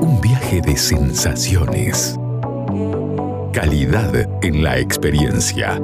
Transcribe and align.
Un 0.00 0.20
viaje 0.22 0.60
de 0.60 0.76
sensaciones. 0.76 2.18
Calidad 3.52 4.14
en 4.42 4.62
la 4.62 4.78
experiencia. 4.78 5.74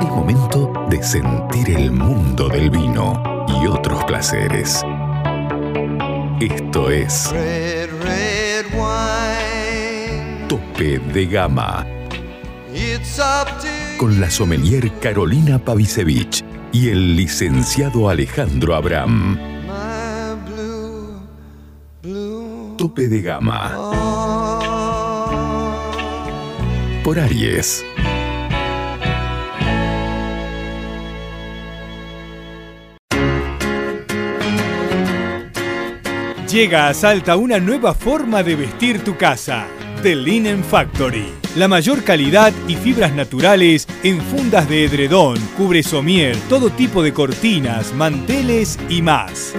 Es 0.00 0.08
momento 0.08 0.72
de 0.90 1.02
sentir 1.02 1.70
el 1.70 1.92
mundo 1.92 2.48
del 2.48 2.70
vino 2.70 3.22
y 3.46 3.66
otros 3.66 4.02
placeres. 4.04 4.84
Esto 6.40 6.90
es 6.90 7.30
Red, 7.30 7.90
red 8.02 8.66
wine. 8.72 10.46
Tope 10.48 10.98
de 10.98 11.26
Gama 11.26 11.86
It's 12.74 13.20
up 13.20 13.46
to 13.60 13.68
con 13.98 14.20
la 14.20 14.28
sommelier 14.28 14.90
Carolina 14.98 15.58
Pavicevich 15.60 16.44
y 16.72 16.88
el 16.88 17.14
licenciado 17.14 18.08
Alejandro 18.08 18.74
Abram. 18.74 19.53
De 22.92 23.22
Gama 23.22 23.72
por 27.02 27.18
Aries. 27.18 27.84
Llega 36.50 36.88
a 36.88 36.94
Salta 36.94 37.36
una 37.36 37.58
nueva 37.58 37.94
forma 37.94 38.42
de 38.42 38.56
vestir 38.56 39.02
tu 39.02 39.16
casa. 39.16 39.66
The 40.02 40.14
Linen 40.14 40.62
Factory. 40.62 41.32
La 41.56 41.68
mayor 41.68 42.04
calidad 42.04 42.52
y 42.68 42.74
fibras 42.76 43.14
naturales 43.14 43.86
en 44.02 44.20
fundas 44.20 44.68
de 44.68 44.84
edredón, 44.84 45.38
cubre 45.56 45.82
somier, 45.82 46.36
todo 46.48 46.70
tipo 46.70 47.02
de 47.02 47.12
cortinas, 47.12 47.94
manteles 47.94 48.78
y 48.88 49.02
más. 49.02 49.54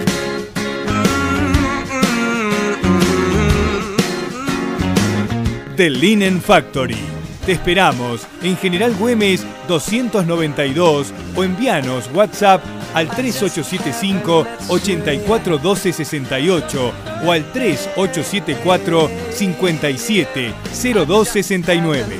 The 5.76 5.90
Linen 5.90 6.40
Factory. 6.40 6.96
Te 7.44 7.52
esperamos 7.52 8.26
en 8.42 8.56
General 8.56 8.94
Güemes 8.94 9.44
292 9.68 11.12
o 11.36 11.44
envíanos 11.44 12.08
WhatsApp 12.14 12.64
al 12.94 13.10
3875 13.10 14.46
841268 14.68 16.92
o 17.26 17.32
al 17.32 17.44
3874 17.52 19.10
570269. 19.32 22.16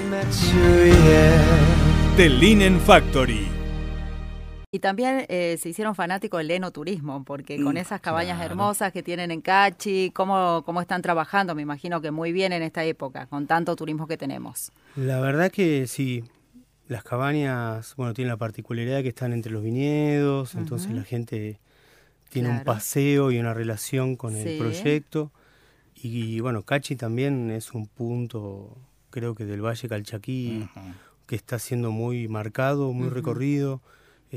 The 2.19 2.29
Linen 2.29 2.79
Factory. 2.79 3.56
Y 4.73 4.81
también 4.81 5.25
eh, 5.29 5.57
se 5.61 5.69
hicieron 5.69 5.95
fanáticos 5.95 6.39
del 6.39 6.51
enoturismo, 6.51 7.25
porque 7.25 7.63
con 7.63 7.77
esas 7.77 8.01
cabañas 8.01 8.41
hermosas 8.43 8.93
que 8.93 9.03
tienen 9.03 9.31
en 9.31 9.41
Cachi, 9.41 10.11
¿cómo, 10.13 10.63
¿cómo 10.67 10.81
están 10.81 11.03
trabajando? 11.03 11.55
Me 11.55 11.63
imagino 11.63 12.01
que 12.01 12.11
muy 12.11 12.33
bien 12.33 12.53
en 12.53 12.63
esta 12.63 12.85
época, 12.85 13.27
con 13.27 13.47
tanto 13.47 13.77
turismo 13.77 14.09
que 14.09 14.17
tenemos. 14.17 14.73
La 14.97 15.21
verdad 15.21 15.53
que 15.53 15.87
sí, 15.87 16.25
las 16.89 17.05
cabañas, 17.05 17.95
bueno, 17.97 18.13
tienen 18.13 18.31
la 18.31 18.37
particularidad 18.37 19.03
que 19.03 19.09
están 19.11 19.33
entre 19.33 19.53
los 19.53 19.63
viñedos, 19.63 20.57
entonces 20.57 20.91
la 20.91 21.05
gente 21.05 21.61
tiene 22.29 22.51
un 22.51 22.65
paseo 22.65 23.31
y 23.31 23.39
una 23.39 23.55
relación 23.55 24.17
con 24.17 24.35
Sí. 24.35 24.49
el 24.49 24.59
proyecto. 24.59 25.31
Y, 25.95 26.41
bueno, 26.41 26.65
Cachi 26.65 26.97
también 26.97 27.51
es 27.51 27.73
un 27.73 27.87
punto, 27.87 28.77
creo 29.11 29.37
que 29.37 29.45
del 29.45 29.65
Valle 29.65 29.89
Calchaquí, 29.89 30.69
que 31.27 31.37
está 31.37 31.61
siendo 31.61 31.93
muy 31.93 32.27
marcado, 32.27 32.93
muy 32.93 33.09
recorrido. 33.09 33.81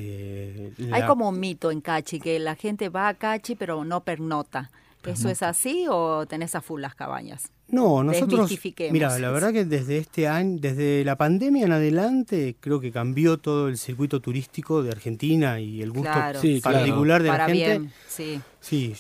Eh, 0.02 0.72
Hay 0.92 1.04
como 1.04 1.30
un 1.30 1.40
mito 1.40 1.72
en 1.72 1.82
Cachi, 1.82 2.20
que 2.20 2.40
la 2.40 2.56
gente 2.56 2.90
va 2.90 3.10
a 3.10 3.14
Cachi 3.16 3.56
pero 3.56 3.84
no 3.84 4.04
pernota. 4.04 4.70
¿Eso 5.06 5.30
es 5.30 5.42
así 5.44 5.86
o 5.90 6.26
tenés 6.28 6.56
a 6.56 6.62
full 6.62 6.82
las 6.82 6.94
cabañas? 6.94 7.52
No, 7.70 8.04
nosotros, 8.04 8.52
mira, 8.92 9.08
la 9.10 9.16
eso. 9.28 9.34
verdad 9.34 9.54
que 9.54 9.64
desde 9.64 9.98
este 9.98 10.28
año, 10.28 10.58
desde 10.60 11.06
la 11.06 11.16
pandemia 11.16 11.66
en 11.66 11.72
adelante, 11.72 12.56
creo 12.60 12.82
que 12.82 12.92
cambió 12.92 13.38
todo 13.38 13.70
el 13.70 13.78
circuito 13.78 14.20
turístico 14.20 14.84
de 14.84 14.92
Argentina 14.92 15.60
y 15.62 15.82
el 15.82 15.92
gusto 15.92 16.12
Claro, 16.12 16.42
Sí, 16.42 16.60
claro. 16.62 16.80
particular 16.80 17.24
de 17.24 17.30
Para 17.30 17.48
la 17.48 17.54
gente. 17.54 17.80
bien, 17.80 17.92
sí. 18.08 18.42
Sí, 18.60 18.94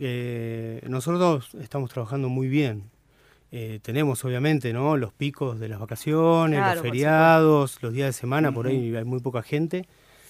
eh, 0.00 0.80
nosotros 0.88 1.50
estamos 1.60 1.90
trabajando 1.90 2.28
muy 2.28 2.48
bien. 2.48 2.84
Eh, 3.50 3.80
tenemos 3.82 4.24
obviamente 4.24 4.72
¿no? 4.72 4.96
los 4.96 5.12
picos 5.12 5.60
de 5.60 5.68
las 5.68 5.78
vacaciones, 5.78 6.58
Claro, 6.58 6.74
los 6.76 6.82
feriados, 6.82 7.78
los 7.82 7.92
días 7.92 8.06
de 8.08 8.12
semana, 8.14 8.52
por 8.52 8.66
ahí 8.68 8.94
hay 8.96 9.04
muy 9.04 9.20
poca 9.20 9.42
gente, 9.42 9.86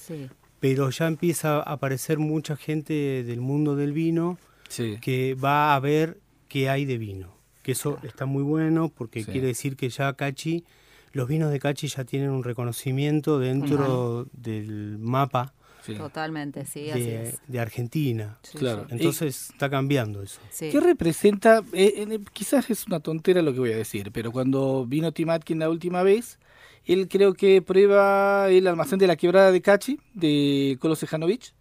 Sí, 0.07 0.29
pero 0.61 0.91
ya 0.91 1.07
empieza 1.07 1.59
a 1.59 1.63
aparecer 1.75 2.19
mucha 2.19 2.57
gente 2.57 3.23
del 3.25 3.41
mundo 3.41 3.77
del 3.77 3.93
vino 3.93 4.39
Sí. 4.69 4.99
que 5.01 5.35
va 5.35 5.75
a 5.75 5.81
ver 5.81 6.19
qué 6.49 6.69
hay 6.71 6.85
de 6.85 6.99
vino. 6.99 7.35
Que 7.63 7.73
eso 7.73 7.99
está 8.03 8.27
muy 8.27 8.43
bueno 8.43 8.89
porque 8.89 9.23
Sí. 9.23 9.31
quiere 9.31 9.47
decir 9.49 9.77
que 9.77 9.89
ya 9.89 10.13
Cachi, 10.15 10.65
los 11.13 11.29
vinos 11.29 11.51
de 11.53 11.61
Cachi 11.61 11.87
ya 11.89 12.05
tienen 12.05 12.31
un 12.31 12.43
reconocimiento 12.43 13.39
dentro 13.39 14.27
del 14.33 14.99
mapa 14.99 15.53
sí. 15.85 15.95
totalmente, 15.95 16.65
sí, 16.67 16.91
así 16.91 17.01
de, 17.03 17.23
es. 17.29 17.39
de 17.47 17.61
Argentina. 17.61 18.39
Sí, 18.43 18.59
Claro. 18.59 18.87
Entonces 18.89 19.51
está 19.51 19.69
cambiando 19.71 20.23
eso. 20.23 20.41
Sí. 20.51 20.71
¿Qué 20.71 20.81
representa? 20.81 21.63
eh, 21.73 22.07
eh, 22.09 22.19
quizás 22.33 22.71
es 22.71 22.87
una 22.87 22.99
tontera 23.01 23.43
lo 23.43 23.53
que 23.53 23.61
voy 23.61 23.73
a 23.73 23.77
decir, 23.77 24.11
pero 24.11 24.33
cuando 24.33 24.85
vino 24.87 25.13
Tim 25.13 25.31
Atkin 25.31 25.59
la 25.59 25.69
última 25.71 26.03
vez, 26.03 26.39
él 26.87 27.09
creo 27.09 27.35
que 27.35 27.63
prueba 27.63 28.49
el 28.51 28.67
almacén 28.67 28.99
de 28.99 29.07
la 29.07 29.17
quebrada 29.17 29.53
de 29.53 29.61
Cachi, 29.63 29.99
de 30.15 30.77
Kolo 30.81 30.97
Sejanovic, 30.97 31.53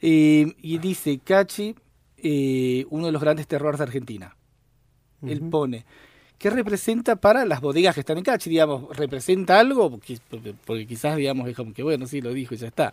eh, 0.00 0.52
y 0.60 0.78
dice 0.78 1.18
Cachi, 1.22 1.74
eh, 2.18 2.84
uno 2.90 3.06
de 3.06 3.12
los 3.12 3.22
grandes 3.22 3.46
terrores 3.46 3.78
de 3.78 3.84
Argentina. 3.84 4.36
Él 5.26 5.40
pone. 5.40 5.84
¿Qué 6.38 6.50
representa 6.50 7.14
para 7.16 7.44
las 7.44 7.60
bodegas 7.60 7.94
que 7.94 8.00
están 8.00 8.18
en 8.18 8.24
Cachi? 8.24 8.50
Digamos, 8.50 8.96
¿representa 8.96 9.60
algo? 9.60 9.88
Porque, 9.90 10.18
porque- 10.28 10.54
porque 10.64 10.86
quizás, 10.86 11.16
digamos, 11.16 11.48
es 11.48 11.54
como 11.56 11.72
que, 11.72 11.84
bueno, 11.84 12.06
sí, 12.08 12.20
lo 12.20 12.32
dijo 12.32 12.54
y 12.54 12.58
ya 12.58 12.66
está. 12.66 12.92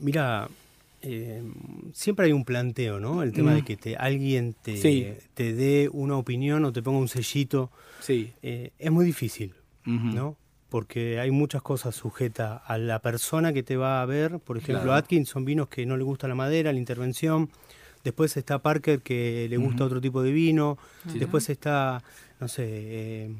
Mira, 0.00 0.48
eh, 1.02 1.42
siempre 1.92 2.26
hay 2.26 2.32
un 2.32 2.44
planteo, 2.44 2.98
¿no? 2.98 3.22
El 3.22 3.32
tema 3.32 3.52
Mm. 3.52 3.54
de 3.56 3.62
que 3.64 3.76
te, 3.76 3.96
alguien 3.96 4.54
te, 4.62 4.76
Sí. 4.78 5.06
te 5.34 5.52
dé 5.52 5.90
una 5.92 6.16
opinión 6.16 6.64
o 6.64 6.72
te 6.72 6.82
ponga 6.82 6.98
un 6.98 7.08
sellito. 7.08 7.70
Sí. 8.00 8.32
eh, 8.42 8.70
es 8.80 8.90
muy 8.90 9.04
difícil, 9.04 9.52
¿no? 9.84 10.36
Porque 10.68 11.20
hay 11.20 11.30
muchas 11.30 11.60
cosas 11.62 11.94
sujetas 11.94 12.62
a 12.64 12.78
la 12.78 12.98
persona 13.00 13.52
que 13.52 13.62
te 13.62 13.76
va 13.76 14.00
a 14.00 14.06
ver. 14.06 14.38
Por 14.38 14.56
ejemplo, 14.56 14.82
Claro. 14.84 14.94
Atkins 14.94 15.28
son 15.28 15.44
vinos 15.44 15.68
que 15.68 15.84
no 15.84 15.96
le 15.96 16.04
gusta 16.04 16.28
la 16.28 16.34
madera, 16.34 16.72
la 16.72 16.78
intervención. 16.78 17.50
Después 18.04 18.36
está 18.36 18.58
Parker 18.58 19.00
que 19.02 19.46
le 19.50 19.56
gusta 19.58 19.84
otro 19.84 20.00
tipo 20.00 20.22
de 20.22 20.32
vino. 20.32 20.78
Sí. 21.10 21.18
Después 21.18 21.48
está, 21.50 22.02
no 22.40 22.48
sé, 22.48 22.64
eh, 22.66 23.34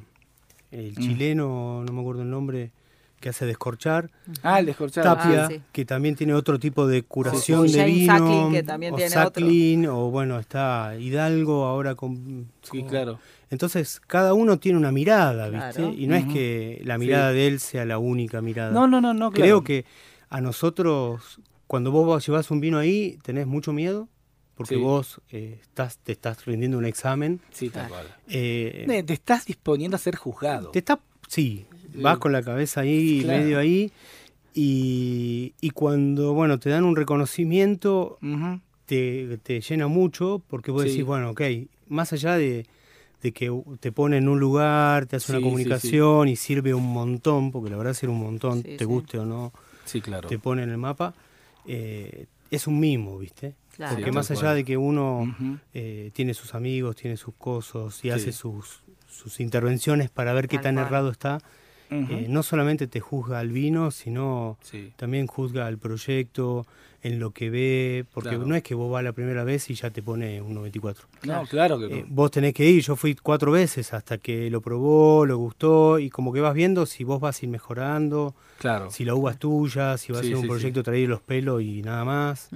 el 0.70 0.92
Mm. 0.92 0.94
chileno, 1.00 1.82
no 1.86 1.92
me 1.92 2.00
acuerdo 2.00 2.22
el 2.22 2.30
nombre, 2.30 2.70
que 3.18 3.28
hace 3.28 3.46
descorchar. 3.46 4.10
Ah, 4.42 4.58
el 4.60 4.66
descorchado. 4.66 5.14
Tapia, 5.16 5.44
Ah, 5.44 5.48
sí. 5.48 5.62
que 5.72 5.84
también 5.84 6.16
tiene 6.16 6.34
otro 6.34 6.58
tipo 6.58 6.86
de 6.88 7.02
curación 7.02 7.68
Sí, 7.68 7.78
de 7.78 7.84
vino. 7.86 8.12
Sacklin, 8.18 8.52
que 8.52 8.62
también 8.64 8.92
o 8.94 8.96
tiene 8.96 9.10
otro. 9.16 9.22
Sacklin, 9.24 9.86
o 9.86 10.10
bueno, 10.10 10.38
está 10.40 10.96
Hidalgo 10.98 11.64
ahora 11.66 11.94
con... 11.94 12.48
Sí, 12.62 12.80
con- 12.80 12.88
claro. 12.88 13.18
Entonces, 13.52 14.00
cada 14.06 14.32
uno 14.32 14.58
tiene 14.58 14.78
una 14.78 14.90
mirada, 14.92 15.50
¿viste? 15.50 15.72
Claro. 15.82 15.92
Y 15.92 16.06
no 16.06 16.14
es 16.16 16.24
que 16.24 16.80
la 16.84 16.94
Sí. 16.94 17.00
mirada 17.00 17.32
de 17.32 17.46
él 17.48 17.60
sea 17.60 17.84
la 17.84 17.98
única 17.98 18.40
mirada. 18.40 18.72
No, 18.72 18.86
no, 18.88 19.02
no, 19.02 19.12
no. 19.12 19.30
Creo 19.30 19.62
claro. 19.62 19.64
que 19.64 19.84
a 20.30 20.40
nosotros, 20.40 21.38
cuando 21.66 21.90
vos 21.90 22.26
llevas 22.26 22.50
un 22.50 22.60
vino 22.60 22.78
ahí, 22.78 23.18
tenés 23.22 23.46
mucho 23.46 23.74
miedo, 23.74 24.08
porque 24.54 24.76
Sí. 24.76 24.80
vos 24.80 25.20
eh, 25.30 25.58
estás, 25.60 25.98
te 25.98 26.12
estás 26.12 26.46
rindiendo 26.46 26.78
un 26.78 26.86
examen. 26.86 27.40
Sí, 27.50 27.68
tal 27.68 27.88
cual. 27.90 28.06
eh, 28.28 29.02
Te 29.06 29.12
estás 29.12 29.44
disponiendo 29.44 29.96
a 29.96 29.98
ser 29.98 30.16
juzgado. 30.16 30.70
te 30.70 30.78
está, 30.78 30.98
sí, 31.28 31.66
vas 31.96 32.16
con 32.16 32.32
la 32.32 32.42
cabeza 32.42 32.80
ahí, 32.80 33.20
Claro. 33.20 33.38
medio 33.42 33.58
ahí, 33.58 33.92
y, 34.54 35.54
y 35.60 35.70
cuando, 35.70 36.32
bueno, 36.32 36.58
te 36.58 36.70
dan 36.70 36.84
un 36.84 36.96
reconocimiento, 36.96 38.18
te, 38.86 39.38
te 39.42 39.60
llena 39.60 39.88
mucho, 39.88 40.42
porque 40.48 40.70
vos 40.70 40.84
Sí. 40.84 40.88
decís, 40.88 41.04
bueno, 41.04 41.30
ok, 41.30 41.42
más 41.88 42.12
allá 42.14 42.36
de, 42.36 42.66
de 43.22 43.32
que 43.32 43.50
te 43.80 43.92
pone 43.92 44.16
en 44.18 44.28
un 44.28 44.40
lugar, 44.40 45.06
te 45.06 45.16
hace 45.16 45.26
Sí, 45.26 45.32
una 45.32 45.38
sí, 45.38 45.44
comunicación 45.44 46.28
y 46.28 46.36
sirve 46.36 46.74
un 46.74 46.92
montón, 46.92 47.50
porque 47.52 47.70
la 47.70 47.76
verdad 47.76 47.94
sirve 47.94 48.12
un 48.12 48.20
montón, 48.22 48.62
Sí, 48.62 48.76
te 48.76 48.78
sí. 48.78 48.84
guste 48.84 49.18
o 49.18 49.24
no, 49.24 49.52
Sí, 49.84 50.00
claro. 50.00 50.28
te 50.28 50.38
pone 50.38 50.62
en 50.64 50.70
el 50.70 50.78
mapa, 50.78 51.14
eh, 51.64 52.26
es 52.50 52.66
un 52.66 52.78
mimo, 52.80 53.18
¿viste? 53.18 53.54
Claro. 53.76 53.94
Porque 53.94 54.10
Sí, 54.10 54.14
más 54.14 54.30
allá 54.30 54.40
cual. 54.42 54.56
de 54.56 54.64
que 54.64 54.76
uno 54.76 55.34
eh, 55.72 56.10
tiene 56.12 56.34
sus 56.34 56.54
amigos, 56.54 56.96
tiene 56.96 57.16
sus 57.16 57.34
cosas 57.34 58.04
y 58.04 58.10
hace 58.10 58.32
sus, 58.32 58.82
sus 59.08 59.40
intervenciones 59.40 60.10
para 60.10 60.32
ver 60.34 60.48
qué 60.48 60.56
Tal 60.56 60.64
tan 60.64 60.74
cual. 60.74 60.86
errado 60.86 61.10
está, 61.10 61.38
eh, 61.90 62.26
no 62.28 62.42
solamente 62.42 62.86
te 62.88 63.00
juzga 63.00 63.38
al 63.38 63.50
vino, 63.52 63.90
sino 63.90 64.58
Sí. 64.62 64.92
también 64.96 65.26
juzga 65.26 65.66
al 65.66 65.78
proyecto, 65.78 66.66
en 67.02 67.18
lo 67.18 67.32
que 67.32 67.50
ve, 67.50 68.04
porque 68.12 68.30
Claro. 68.30 68.46
no 68.46 68.54
es 68.54 68.62
que 68.62 68.74
vos 68.74 68.90
vas 68.90 69.02
la 69.02 69.12
primera 69.12 69.42
vez 69.44 69.68
y 69.70 69.74
ya 69.74 69.90
te 69.90 70.02
pone 70.02 70.40
un 70.40 70.54
94. 70.54 71.06
No, 71.24 71.44
claro 71.46 71.78
que 71.78 71.88
no. 71.88 71.96
Eh, 71.96 72.04
vos 72.08 72.30
tenés 72.30 72.54
que 72.54 72.64
ir, 72.64 72.82
yo 72.82 72.94
fui 72.96 73.14
cuatro 73.16 73.50
veces 73.52 73.92
hasta 73.92 74.18
que 74.18 74.48
lo 74.50 74.60
probó, 74.60 75.26
lo 75.26 75.36
gustó 75.36 75.98
y 75.98 76.10
como 76.10 76.32
que 76.32 76.40
vas 76.40 76.54
viendo 76.54 76.86
si 76.86 77.02
vos 77.04 77.20
vas 77.20 77.42
a 77.42 77.44
ir 77.44 77.50
mejorando, 77.50 78.34
claro. 78.58 78.90
si 78.90 79.04
la 79.04 79.14
uva 79.14 79.32
es 79.32 79.38
tuya, 79.38 79.98
si 79.98 80.12
va 80.12 80.20
a 80.20 80.22
Sí, 80.22 80.28
ser 80.28 80.36
un 80.36 80.42
sí, 80.42 80.48
proyecto 80.48 80.82
traer 80.82 81.08
los 81.08 81.20
pelos 81.20 81.60
y 81.62 81.82
nada 81.82 82.04
más. 82.04 82.48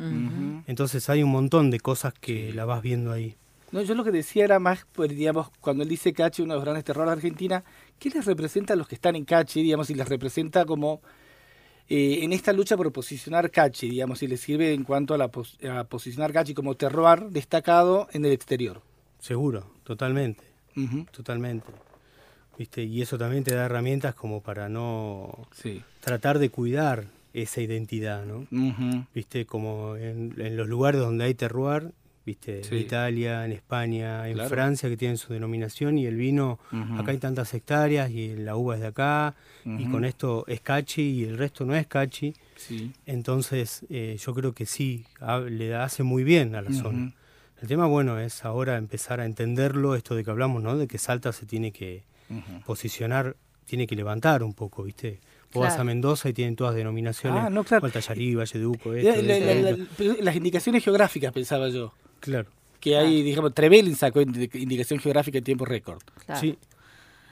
Entonces 0.67 1.09
hay 1.11 1.23
un 1.23 1.31
montón 1.31 1.71
de 1.71 1.81
cosas 1.81 2.15
que 2.15 2.53
la 2.53 2.65
vas 2.65 2.83
viendo 2.83 3.13
ahí. 3.13 3.35
No, 3.73 3.83
yo 3.83 3.95
lo 3.97 4.05
que 4.05 4.13
decía 4.13 4.45
era 4.45 4.61
más, 4.61 4.87
pues, 4.93 5.11
digamos, 5.11 5.49
cuando 5.61 5.83
él 5.83 5.89
dice 5.89 6.13
Cachi, 6.13 6.41
uno 6.43 6.55
de 6.55 6.59
los 6.59 6.65
grandes 6.65 6.85
terrores 6.85 7.09
de 7.09 7.13
Argentina, 7.15 7.65
¿qué 7.99 8.11
les 8.11 8.25
representa 8.25 8.75
a 8.75 8.77
los 8.77 8.87
que 8.87 8.95
están 8.95 9.17
en 9.17 9.25
Cachi, 9.25 9.61
digamos, 9.63 9.91
y 9.91 9.95
les 9.95 10.09
representa 10.09 10.65
como 10.65 11.01
eh, 11.89 12.21
en 12.23 12.33
esta 12.33 12.53
lucha 12.53 12.77
por 12.77 12.93
posicionar 12.93 13.51
Cachi, 13.51 13.89
digamos, 13.91 14.23
y 14.23 14.27
les 14.29 14.41
sirve 14.41 14.73
en 14.75 14.85
cuanto 14.85 15.15
a, 15.15 15.19
la 15.19 15.29
pos- 15.29 15.59
a 15.65 15.85
posicionar 15.85 16.33
Cachi 16.33 16.55
como 16.55 16.75
terroir 16.75 17.31
destacado 17.31 18.09
en 18.13 18.25
el 18.25 18.33
exterior? 18.33 18.83
Seguro, 19.21 19.71
totalmente, 19.85 20.45
totalmente. 21.13 21.67
¿Viste? 22.59 22.83
Y 22.85 23.03
eso 23.03 23.19
también 23.19 23.45
te 23.45 23.55
da 23.55 23.67
herramientas 23.67 24.15
como 24.15 24.41
para 24.43 24.69
no 24.69 25.47
Sí. 25.53 25.83
tratar 26.01 26.39
de 26.39 26.49
cuidar 26.51 27.05
esa 27.35 27.61
identidad, 27.61 28.25
¿no? 28.25 28.47
¿Viste? 29.15 29.45
Como 29.45 29.97
en, 29.97 30.35
en 30.39 30.57
los 30.57 30.67
lugares 30.67 31.01
donde 31.01 31.25
hay 31.25 31.35
terroir, 31.35 31.93
¿viste? 32.27 32.65
Sí. 32.65 32.75
En 32.75 32.81
Italia, 32.83 33.45
en 33.47 33.53
España, 33.53 34.29
en 34.29 34.35
Claro. 34.35 34.51
Francia, 34.51 34.89
que 34.89 34.97
tienen 34.97 35.17
su 35.17 35.33
denominación, 35.33 35.97
y 35.97 36.07
el 36.07 36.17
vino, 36.17 36.59
acá 36.99 37.13
hay 37.13 37.19
tantas 37.19 37.55
hectáreas 37.55 38.11
y 38.11 38.35
la 38.37 38.57
uva 38.57 38.75
es 38.75 38.81
de 38.81 38.89
acá, 38.89 39.35
y 39.65 39.85
con 39.87 40.05
esto 40.05 40.45
es 40.49 40.61
cachi 40.61 41.03
y 41.03 41.25
el 41.25 41.39
resto 41.39 41.65
no 41.65 41.75
es 41.77 41.87
cachi. 41.87 42.35
Sí. 42.57 42.93
Entonces, 43.07 43.87
eh, 43.89 44.17
yo 44.21 44.35
creo 44.35 44.53
que 44.53 44.67
sí, 44.67 45.05
ha- 45.21 45.39
le 45.41 45.75
hace 45.77 46.03
muy 46.03 46.25
bien 46.25 46.55
a 46.57 46.63
la 46.63 46.73
zona. 46.73 47.13
El 47.63 47.69
tema, 47.69 47.87
bueno, 47.87 48.19
es 48.19 48.45
ahora 48.45 48.77
empezar 48.77 49.21
a 49.21 49.25
entenderlo, 49.25 49.95
esto 49.95 50.15
de 50.15 50.25
que 50.25 50.31
hablamos, 50.31 50.63
¿no? 50.63 50.77
De 50.77 50.87
que 50.89 50.99
Salta 50.99 51.33
se 51.33 51.47
tiene 51.47 51.71
que 51.73 52.03
posicionar, 52.67 53.37
tiene 53.65 53.87
que 53.87 53.97
levantar 53.97 54.43
un 54.43 54.53
poco, 54.53 54.83
¿viste? 54.83 55.21
Vos 55.53 55.65
vas 55.65 55.79
a 55.79 55.85
Mendoza 55.85 56.29
y 56.29 56.33
tienen 56.35 56.55
todas 56.57 56.75
denominaciones. 56.75 57.45
Ah, 57.45 57.51
no, 57.51 57.65
claro. 57.65 57.89
Valleduco, 57.89 58.93
La- 58.93 58.99
esto, 58.99 59.23
la- 59.23 59.37
esto, 59.37 59.47
la- 59.47 59.71
esto. 59.71 59.77
la- 59.83 59.87
pero 59.97 60.17
las 60.23 60.37
indicaciones 60.37 60.85
geográficas, 60.85 61.33
pensaba 61.33 61.69
yo. 61.69 61.95
Claro. 62.27 62.49
Que 62.81 62.97
hay, 62.99 63.23
digamos, 63.23 63.55
Trevelin 63.55 63.97
sacó 63.97 64.21
indi- 64.21 64.55
indicación 64.61 65.01
geográfica 65.01 65.39
en 65.39 65.45
tiempo 65.45 65.65
récord. 65.65 66.03
Claro. 66.27 66.41
Sí. 66.41 66.59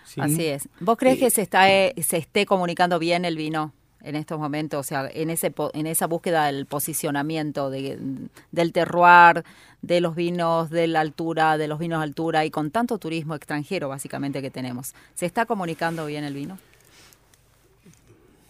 Sí. 0.06 0.20
Así 0.20 0.44
es. 0.46 0.69
¿Vos 0.81 0.96
crees 0.99 1.19
que 1.19 1.31
se 1.31 1.43
está 1.43 1.70
eh, 1.73 1.94
se 2.02 2.17
esté 2.17 2.44
comunicando 2.46 2.99
bien 2.99 3.25
el 3.25 3.37
vino 3.37 3.73
en 4.02 4.17
estos 4.17 4.38
momentos? 4.38 4.81
O 4.81 4.82
sea, 4.82 5.08
en 5.12 5.31
ese 5.31 5.50
po- 5.50 5.70
en 5.75 5.87
esa 5.87 6.06
búsqueda 6.06 6.46
del 6.46 6.67
posicionamiento 6.67 7.70
de, 7.70 7.99
del 8.52 8.73
terroir, 8.73 9.44
de 9.82 10.00
los 10.00 10.14
vinos 10.14 10.70
de 10.70 10.87
la 10.88 11.00
altura, 11.00 11.56
de 11.58 11.69
los 11.69 11.79
vinos 11.79 12.00
de 12.00 12.05
altura 12.05 12.44
y 12.44 12.50
con 12.50 12.70
tanto 12.70 12.99
turismo 12.99 13.35
extranjero 13.35 13.88
básicamente 13.88 14.43
que 14.43 14.50
tenemos. 14.50 14.94
¿Se 15.14 15.25
está 15.26 15.46
comunicando 15.46 16.05
bien 16.06 16.25
el 16.25 16.35
vino? 16.35 16.58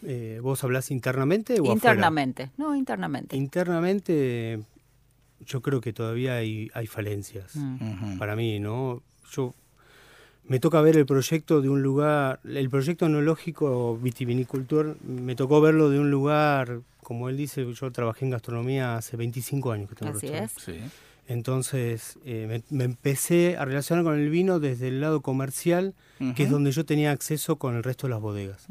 Eh, 0.07 0.39
¿Vos 0.43 0.63
hablás 0.65 0.91
internamente 0.91 1.55
o 1.55 1.63
afuera? 1.63 1.73
Internamente. 1.75 2.51
No, 2.57 2.75
internamente. 2.75 3.37
Internamente, 3.37 4.61
yo 5.47 5.61
creo 5.63 5.81
que 5.81 5.93
todavía 5.93 6.37
hay, 6.37 6.71
hay 6.75 6.87
falencias. 6.87 7.57
Mm. 7.57 8.19
Para 8.19 8.37
mí, 8.37 8.61
¿no? 8.61 9.03
Yo 9.33 9.55
me 10.47 10.61
toca 10.61 10.81
ver 10.81 10.97
el 10.97 11.07
proyecto 11.07 11.61
de 11.63 11.69
un 11.69 11.83
lugar, 11.83 12.41
el 12.45 12.69
proyecto 12.69 13.07
enológico 13.07 13.97
vitivinicultor, 13.97 14.97
me 15.03 15.35
tocó 15.37 15.61
verlo 15.61 15.89
de 15.91 15.99
un 15.99 16.11
lugar, 16.11 16.81
como 17.03 17.29
él 17.29 17.37
dice, 17.37 17.67
yo 17.73 17.91
trabajé 17.93 18.25
en 18.25 18.31
gastronomía 18.33 18.97
hace 18.97 19.17
25 19.17 19.73
años 19.73 19.89
que 19.89 19.95
tengo 19.95 20.13
Así 20.13 20.27
restaurante. 20.27 20.55
es. 20.57 20.63
Sí. 20.63 20.81
Entonces 21.27 22.19
eh, 22.27 22.63
me, 22.71 22.77
me 22.77 22.85
empecé 22.85 23.57
a 23.57 23.65
relacionar 23.65 24.05
con 24.05 24.19
el 24.19 24.29
vino 24.29 24.61
desde 24.61 24.89
el 24.89 25.01
lado 25.01 25.23
comercial, 25.23 25.95
que 26.37 26.43
es 26.43 26.51
donde 26.51 26.71
yo 26.71 26.85
tenía 26.85 27.13
acceso 27.13 27.57
con 27.57 27.75
el 27.77 27.83
resto 27.83 28.07
de 28.07 28.11
las 28.11 28.21
bodegas. 28.21 28.67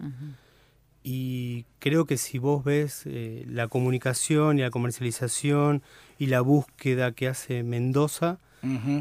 Y 1.04 1.66
creo 1.80 2.06
que 2.06 2.18
si 2.18 2.38
vos 2.38 2.64
ves 2.64 3.04
eh, 3.06 3.44
la 3.48 3.68
comunicación 3.68 4.58
y 4.58 4.62
la 4.62 4.70
comercialización 4.72 5.82
y 6.18 6.28
la 6.28 6.42
búsqueda 6.42 7.12
que 7.12 7.28
hace 7.28 7.64
Mendoza, 7.64 8.38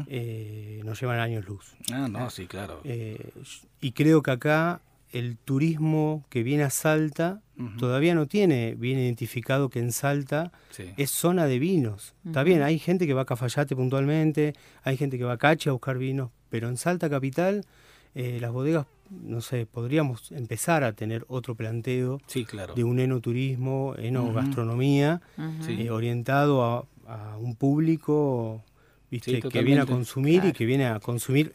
eh, 0.09 0.81
nos 0.83 0.99
llevan 0.99 1.19
años 1.19 1.45
luz. 1.47 1.73
Ah, 1.91 2.07
no, 2.09 2.29
sí, 2.29 2.47
claro. 2.47 2.81
Eh, 2.83 3.29
y 3.79 3.91
creo 3.93 4.21
que 4.21 4.31
acá 4.31 4.81
el 5.11 5.37
turismo 5.37 6.25
que 6.29 6.43
viene 6.43 6.63
a 6.63 6.69
Salta 6.69 7.39
todavía 7.77 8.15
no 8.15 8.25
tiene 8.25 8.73
bien 8.75 8.97
identificado 8.99 9.69
que 9.69 9.79
en 9.79 9.91
Salta 9.91 10.51
Sí. 10.71 10.85
es 10.97 11.11
zona 11.11 11.45
de 11.45 11.59
vinos. 11.59 12.13
Está 12.25 12.43
bien, 12.43 12.61
hay 12.63 12.79
gente 12.79 13.05
que 13.07 13.13
va 13.13 13.21
a 13.21 13.25
Cafayate 13.25 13.75
puntualmente, 13.75 14.53
hay 14.83 14.97
gente 14.97 15.17
que 15.19 15.23
va 15.23 15.33
a 15.33 15.37
Cachi 15.37 15.69
a 15.69 15.71
buscar 15.73 15.97
vinos, 15.99 16.31
pero 16.49 16.67
en 16.67 16.75
Salta 16.77 17.09
Capital 17.09 17.63
eh, 18.15 18.39
las 18.41 18.51
bodegas, 18.51 18.85
no 19.09 19.41
sé, 19.41 19.65
podríamos 19.65 20.31
empezar 20.31 20.83
a 20.83 20.93
tener 20.93 21.25
otro 21.27 21.55
planteo 21.55 22.19
Sí, 22.27 22.45
claro. 22.45 22.73
de 22.73 22.83
un 22.83 22.99
enoturismo, 22.99 23.95
enogastronomía. 23.97 25.21
Sí. 25.65 25.83
eh, 25.83 25.91
orientado 25.91 26.63
a, 26.63 26.85
a 27.07 27.37
un 27.37 27.55
público 27.55 28.63
¿viste? 29.11 29.41
Sí, 29.41 29.41
que 29.49 29.61
viene 29.61 29.81
a 29.81 29.85
consumir 29.85 30.43
y 30.45 30.53
que 30.53 30.65
viene 30.65 30.87
a 30.87 30.99
consumir 30.99 31.53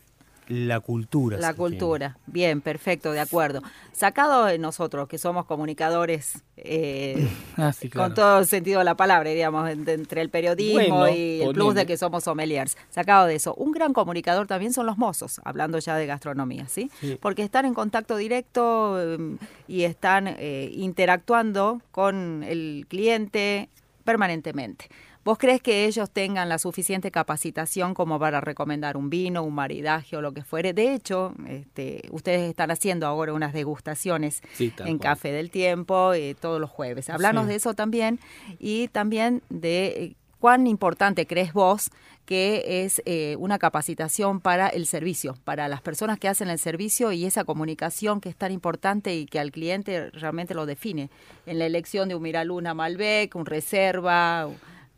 la 0.48 0.80
cultura. 0.80 1.38
La 1.38 1.54
cultura, 1.54 2.16
bien, 2.26 2.60
perfecto, 2.60 3.12
de 3.12 3.20
acuerdo. 3.20 3.62
Sacado 3.92 4.44
de 4.46 4.58
nosotros, 4.58 5.08
que 5.08 5.18
somos 5.18 5.44
comunicadores 5.46 6.42
eh, 6.56 7.28
Ah, 7.56 7.72
sí, 7.72 7.88
claro. 7.88 8.08
con 8.08 8.14
todo 8.14 8.38
el 8.38 8.46
sentido 8.46 8.78
de 8.78 8.84
la 8.84 8.96
palabra, 8.96 9.30
digamos, 9.30 9.68
entre 9.68 10.20
el 10.20 10.30
periodismo 10.30 10.98
Bueno, 10.98 11.08
y 11.08 11.42
el 11.42 11.52
plus 11.52 11.74
de 11.74 11.86
que 11.86 11.96
somos 11.96 12.24
sommeliers. 12.24 12.76
Sacado 12.90 13.26
de 13.26 13.34
eso, 13.34 13.54
un 13.54 13.72
gran 13.72 13.92
comunicador 13.92 14.46
también 14.46 14.72
son 14.72 14.86
los 14.86 14.98
mozos, 14.98 15.40
hablando 15.44 15.78
ya 15.78 15.96
de 15.96 16.06
gastronomía, 16.06 16.66
¿sí? 16.68 16.90
Sí. 17.00 17.18
Porque 17.20 17.42
están 17.42 17.66
en 17.66 17.74
contacto 17.74 18.16
directo 18.16 18.96
eh, 19.00 19.36
y 19.66 19.82
están 19.82 20.28
eh, 20.28 20.70
interactuando 20.72 21.82
con 21.90 22.42
el 22.42 22.86
cliente 22.88 23.68
permanentemente. 24.04 24.88
¿Vos 25.24 25.36
crees 25.36 25.60
que 25.60 25.84
ellos 25.86 26.10
tengan 26.10 26.48
la 26.48 26.58
suficiente 26.58 27.10
capacitación 27.10 27.92
como 27.92 28.18
para 28.18 28.40
recomendar 28.40 28.96
un 28.96 29.10
vino, 29.10 29.42
un 29.42 29.54
maridaje 29.54 30.16
o 30.16 30.22
lo 30.22 30.32
que 30.32 30.42
fuere? 30.42 30.72
De 30.72 30.94
hecho, 30.94 31.34
este, 31.46 32.02
ustedes 32.10 32.48
están 32.48 32.70
haciendo 32.70 33.06
ahora 33.06 33.34
unas 33.34 33.52
degustaciones 33.52 34.42
Sí, 34.54 34.72
en. 34.84 34.98
Café 34.98 35.32
del 35.32 35.50
Tiempo 35.50 36.14
eh, 36.14 36.34
todos 36.40 36.60
los 36.60 36.70
jueves. 36.70 37.10
Hablanos 37.10 37.44
Sí. 37.44 37.50
de 37.50 37.54
eso 37.56 37.74
también 37.74 38.18
y 38.58 38.88
también 38.88 39.42
de 39.50 39.86
eh, 39.86 40.14
cuán 40.40 40.66
importante 40.66 41.26
crees 41.26 41.52
vos 41.52 41.90
que 42.24 42.84
es 42.84 43.00
eh, 43.06 43.36
una 43.38 43.58
capacitación 43.58 44.40
para 44.40 44.68
el 44.68 44.86
servicio, 44.86 45.34
para 45.44 45.66
las 45.66 45.80
personas 45.80 46.18
que 46.18 46.28
hacen 46.28 46.48
el 46.48 46.58
servicio 46.58 47.10
y 47.12 47.24
esa 47.24 47.44
comunicación 47.44 48.20
que 48.20 48.28
es 48.28 48.36
tan 48.36 48.52
importante 48.52 49.14
y 49.16 49.24
que 49.26 49.38
al 49.40 49.50
cliente 49.50 50.10
realmente 50.10 50.52
lo 50.54 50.66
define 50.66 51.08
en 51.46 51.58
la 51.58 51.64
elección 51.66 52.08
de 52.10 52.14
un 52.14 52.22
Miraluna 52.22 52.74
Malbec, 52.74 53.34
un 53.34 53.46
Reserva, 53.46 54.46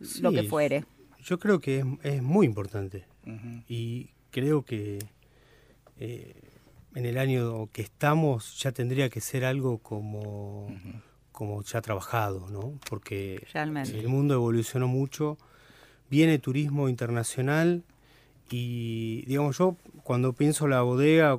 o 0.01 0.23
lo 0.23 0.33
que 0.33 0.43
Sí, 0.43 0.49
fuere. 0.49 0.85
Yo 1.23 1.39
creo 1.39 1.61
que 1.61 1.79
es, 1.81 1.85
es 2.03 2.23
muy 2.23 2.47
importante 2.47 3.05
Ujú. 3.27 3.63
y 3.69 4.11
creo 4.31 4.65
que 4.65 4.99
eh, 5.99 6.35
en 6.95 7.07
el 7.07 7.19
año 7.19 7.69
que 7.73 7.83
estamos 7.83 8.59
ya 8.61 8.73
tendría 8.73 9.11
que 9.11 9.21
ser 9.21 9.45
algo 9.45 9.79
como, 9.79 10.69
como 11.33 11.63
ya 11.63 11.81
trabajado, 11.83 12.49
¿no? 12.51 12.79
Porque 12.89 13.47
Realmente. 13.53 13.99
el 13.99 14.09
mundo 14.09 14.35
evolucionó 14.35 14.89
mucho, 14.89 15.37
viene 16.11 16.39
turismo 16.39 16.89
internacional 16.89 17.85
y, 18.51 19.25
digamos, 19.27 19.59
yo 19.59 19.77
cuando 20.03 20.33
pienso 20.33 20.67
la 20.67 20.83
bodega 20.83 21.39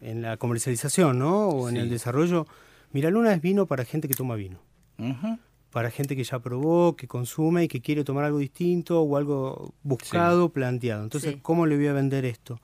en 0.00 0.20
la 0.20 0.36
comercialización, 0.36 1.18
¿no? 1.18 1.48
O 1.48 1.68
en 1.68 1.76
Sí. 1.76 1.80
el 1.80 1.88
desarrollo, 1.88 2.46
Miraluna 2.92 3.32
es 3.32 3.40
vino 3.40 3.66
para 3.66 3.84
gente 3.84 4.08
que 4.08 4.14
toma 4.14 4.34
vino 4.34 4.58
Ujú. 4.98 5.38
Para 5.74 5.90
gente 5.90 6.14
que 6.14 6.22
ya 6.22 6.38
probó, 6.38 6.94
que 6.94 7.08
consume 7.08 7.64
y 7.64 7.68
que 7.68 7.80
quiere 7.82 8.04
tomar 8.04 8.24
algo 8.24 8.38
distinto 8.38 9.02
o 9.02 9.16
algo 9.16 9.74
buscado, 9.82 10.48
planteado. 10.50 11.02
Entonces, 11.02 11.32
Sí. 11.34 11.38
¿cómo 11.42 11.66
le 11.66 11.74
voy 11.76 11.88
a 11.88 11.92
vender 11.92 12.24
esto? 12.24 12.60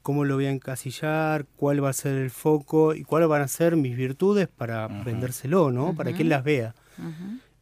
¿Cómo 0.00 0.24
lo 0.24 0.36
voy 0.36 0.46
a 0.46 0.50
encasillar? 0.50 1.44
¿Cuál 1.56 1.84
va 1.84 1.90
a 1.90 1.92
ser 1.92 2.14
el 2.16 2.30
foco? 2.30 2.94
¿Y 2.94 3.04
cuáles 3.04 3.28
van 3.28 3.42
a 3.42 3.48
ser 3.48 3.76
mis 3.76 3.94
virtudes 3.96 4.48
para 4.48 4.88
vendérselo, 4.88 5.70
¿no? 5.70 5.94
Para 5.94 6.14
que 6.14 6.22
él 6.22 6.30
las 6.30 6.42
vea. 6.42 6.74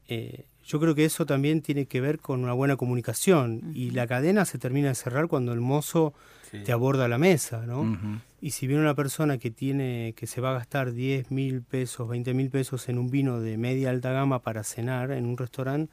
Eh, 0.09 0.45
yo 0.65 0.79
creo 0.79 0.95
que 0.95 1.05
eso 1.05 1.27
también 1.27 1.63
tiene 1.63 1.87
que 1.87 2.01
ver 2.01 2.21
con 2.21 2.43
una 2.45 2.53
buena 2.53 2.77
comunicación. 2.77 3.73
Y 3.75 3.91
la 3.91 4.07
cadena 4.07 4.45
se 4.45 4.59
termina 4.59 4.89
de 4.89 4.95
cerrar 4.95 5.27
cuando 5.27 5.53
el 5.53 5.61
mozo 5.61 6.15
Sí. 6.53 6.59
te 6.65 6.73
aborda 6.73 7.09
la 7.09 7.19
mesa, 7.19 7.65
¿no? 7.67 8.21
Y 8.43 8.51
si 8.51 8.67
viene 8.67 8.83
una 8.83 8.95
persona 8.95 9.39
que 9.39 9.51
tiene, 9.51 10.13
que 10.17 10.27
se 10.27 10.41
va 10.41 10.51
a 10.51 10.55
gastar 10.55 10.93
10 10.93 11.31
mil 11.31 11.63
pesos, 11.63 12.09
20 12.09 12.35
mil 12.35 12.51
pesos 12.51 12.89
en 12.91 12.99
un 12.99 13.11
vino 13.11 13.41
de 13.41 13.57
media 13.57 13.89
alta 13.89 14.13
gama 14.13 14.41
para 14.41 14.63
cenar 14.63 15.13
en 15.13 15.25
un 15.25 15.39
restaurante, 15.39 15.91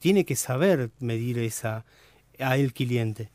tiene 0.00 0.24
que 0.24 0.34
saber 0.34 0.90
medir 0.98 1.38
esa 1.38 1.84
a 2.40 2.56
el 2.56 2.72
cliente. 2.72 3.30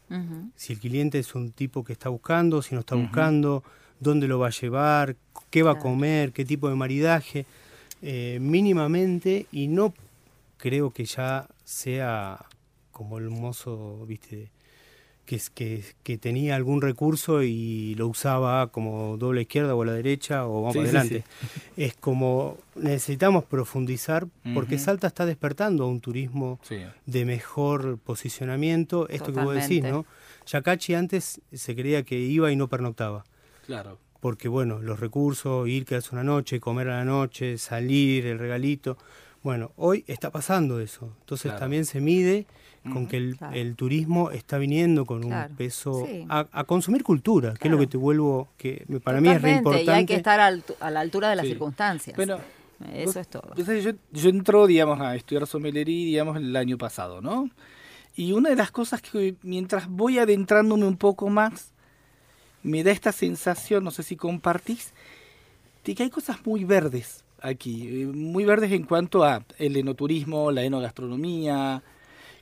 Si 0.55 0.73
el 0.73 0.79
cliente 0.79 1.19
es 1.19 1.33
un 1.35 1.51
tipo 1.51 1.83
que 1.83 1.93
está 1.93 2.09
buscando, 2.09 2.61
si 2.61 2.75
no 2.75 2.81
está 2.81 2.95
buscando, 2.95 3.63
dónde 3.99 4.27
lo 4.27 4.39
va 4.39 4.47
a 4.47 4.51
llevar, 4.51 5.15
qué 5.49 5.63
va 5.63 5.71
a 5.71 5.79
comer, 5.79 6.33
qué 6.33 6.45
tipo 6.45 6.69
de 6.69 6.75
maridaje, 6.75 7.45
eh, 8.01 8.39
mínimamente, 8.41 9.47
y 9.51 9.67
no 9.67 9.93
creo 10.57 10.91
que 10.91 11.05
ya 11.05 11.47
sea 11.63 12.45
como 12.91 13.17
el 13.17 13.29
mozo, 13.29 14.05
viste, 14.05 14.49
que, 15.31 15.37
es- 15.37 15.49
que, 15.49 15.81
que 16.03 16.17
tenía 16.17 16.57
algún 16.57 16.81
recurso 16.81 17.41
y 17.41 17.95
lo 17.95 18.07
usaba 18.09 18.67
como 18.67 19.15
doble 19.17 19.43
izquierda 19.43 19.75
o 19.75 19.81
a 19.81 19.85
la 19.85 19.93
derecha 19.93 20.45
o 20.45 20.63
vamos 20.63 20.73
Sí, 20.73 20.79
sí, 20.81 20.85
adelante. 20.87 21.23
Es 21.77 21.93
como 21.95 22.57
necesitamos 22.75 23.45
profundizar 23.45 24.27
porque. 24.53 24.77
Salta 24.77 25.07
está 25.07 25.25
despertando 25.25 25.85
a 25.85 25.87
un 25.87 26.01
turismo 26.01 26.59
Sí. 26.63 26.79
de 27.05 27.23
mejor 27.23 27.97
posicionamiento. 27.99 29.07
Esto 29.07 29.31
que 29.31 29.39
vos 29.39 29.55
decís. 29.55 29.83
¿no? 29.83 30.05
Yacachi 30.47 30.95
antes 30.95 31.39
se 31.53 31.75
creía 31.75 32.03
que 32.03 32.19
iba 32.19 32.51
y 32.51 32.57
no 32.57 32.67
pernoctaba. 32.67 33.23
Claro. 33.65 33.99
Porque, 34.19 34.49
bueno, 34.49 34.79
los 34.79 34.99
recursos, 34.99 35.67
ir, 35.69 35.85
quedarse 35.85 36.09
una 36.11 36.23
noche, 36.25 36.59
comer 36.59 36.89
a 36.89 36.97
la 36.97 37.05
noche, 37.05 37.57
salir, 37.57 38.25
el 38.25 38.37
regalito. 38.37 38.97
Bueno, 39.43 39.71
hoy 39.77 40.03
está 40.07 40.29
pasando 40.29 40.79
eso. 40.81 41.15
Entonces 41.21 41.43
Claro. 41.51 41.59
también 41.59 41.85
se 41.85 42.01
mide 42.01 42.47
con 42.83 43.05
que 43.07 43.17
el, 43.17 43.37
Claro. 43.37 43.55
el 43.55 43.75
turismo 43.75 44.31
está 44.31 44.57
viniendo 44.57 45.05
con 45.05 45.21
Claro. 45.21 45.49
un 45.51 45.55
peso 45.55 46.05
Sí. 46.07 46.25
a, 46.29 46.47
a 46.51 46.63
consumir 46.63 47.03
cultura, 47.03 47.53
que 47.53 47.67
es 47.67 47.71
lo 47.71 47.77
que 47.77 47.85
te 47.87 47.97
vuelvo, 47.97 48.47
que 48.57 48.85
para 49.03 49.21
mí 49.21 49.29
es 49.29 49.41
re 49.41 49.51
importante. 49.57 49.85
Y 49.91 49.93
hay 49.95 50.05
que 50.05 50.15
estar 50.15 50.39
al- 50.39 50.63
a 50.79 50.89
la 50.89 50.99
altura 51.01 51.29
de 51.29 51.35
las 51.35 51.45
Sí. 51.45 51.51
circunstancias. 51.51 52.15
Bueno, 52.15 52.39
Eso 52.93 53.05
vos- 53.05 53.15
es 53.17 53.27
todo. 53.27 53.43
sabés, 53.63 53.83
Yo, 53.83 53.91
yo 54.11 54.29
entro, 54.29 54.65
digamos, 54.65 54.99
a 54.99 55.15
estudiar 55.15 55.45
sommelería, 55.45 56.05
digamos, 56.07 56.37
el 56.37 56.55
año 56.55 56.77
pasado, 56.79 57.21
¿no? 57.21 57.49
Y 58.15 58.31
una 58.33 58.49
de 58.49 58.55
las 58.55 58.71
cosas 58.71 59.01
que 59.01 59.35
mientras 59.43 59.87
voy 59.87 60.17
adentrándome 60.17 60.85
un 60.85 60.97
poco 60.97 61.29
más, 61.29 61.71
me 62.63 62.83
da 62.83 62.91
esta 62.91 63.11
sensación, 63.11 63.83
no 63.83 63.91
sé 63.91 64.01
si 64.03 64.15
compartís, 64.15 64.91
de 65.85 65.93
que 65.95 66.03
hay 66.03 66.09
cosas 66.09 66.45
muy 66.45 66.63
verdes 66.63 67.23
aquí, 67.41 67.87
eh, 68.03 68.05
muy 68.07 68.43
verdes 68.45 68.71
en 68.71 68.83
cuanto 68.83 69.23
a 69.23 69.43
el 69.57 69.77
enoturismo, 69.77 70.51
la 70.51 70.63
enogastronomía, 70.63 71.81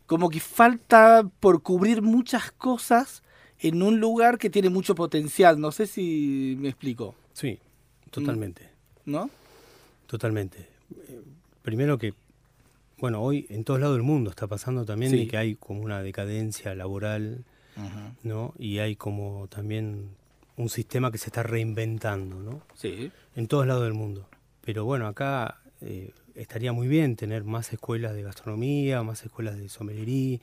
como 0.10 0.30
que 0.32 0.40
falta 0.40 1.24
por 1.40 1.62
cubrir 1.62 2.02
muchas 2.02 2.52
cosas 2.52 3.22
en 3.60 3.84
un 3.84 4.00
lugar 4.00 4.40
que 4.40 4.50
tiene 4.50 4.70
mucho 4.70 4.96
potencial, 4.96 5.60
no 5.62 5.72
sé 5.72 5.86
si 5.86 6.56
me 6.60 6.70
explico, 6.70 7.14
Sí, 7.34 7.60
totalmente. 8.10 8.70
¿no? 9.06 9.30
Totalmente. 10.08 10.68
Eh, 11.08 11.22
Primero 11.62 11.98
que, 12.00 12.14
bueno, 12.98 13.22
hoy 13.22 13.46
en 13.50 13.64
todos 13.64 13.80
lados 13.80 13.96
del 13.98 14.04
mundo 14.04 14.32
está 14.32 14.48
pasando 14.48 14.84
también 14.84 15.12
Sí. 15.12 15.18
de 15.20 15.28
que 15.28 15.38
hay 15.38 15.56
como 15.56 15.82
una 15.82 16.02
decadencia 16.02 16.74
laboral, 16.74 17.44
¿no? 18.24 18.54
Y 18.58 18.80
hay 18.80 18.96
como 18.96 19.48
también 19.48 20.10
un 20.58 20.70
sistema 20.70 21.12
que 21.12 21.18
se 21.20 21.28
está 21.28 21.44
reinventando, 21.44 22.38
¿no? 22.40 22.62
Sí. 22.74 23.12
En 23.36 23.48
todos 23.48 23.68
lados 23.68 23.84
del 23.84 23.94
mundo. 23.94 24.28
Pero 24.66 24.84
bueno, 24.86 25.06
acá 25.08 25.60
eh, 25.82 26.12
estaría 26.36 26.72
muy 26.74 26.88
bien 26.88 27.16
tener 27.16 27.44
más 27.44 27.72
escuelas 27.74 28.14
de 28.14 28.24
gastronomía, 28.24 29.04
más 29.04 29.24
escuelas 29.24 29.58
de 29.58 29.70
sommelería, 29.70 30.40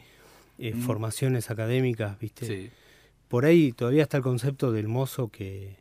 eh, 0.59 0.75
Mm. 0.75 0.81
formaciones 0.81 1.51
académicas, 1.51 2.19
¿viste? 2.19 2.47
Sí. 2.47 2.71
Por 3.29 3.45
ahí 3.45 3.73
todavía 3.73 4.03
está 4.03 4.17
el 4.19 4.23
concepto 4.23 4.73
del 4.73 4.89
mozo 4.89 5.29
que, 5.29 5.77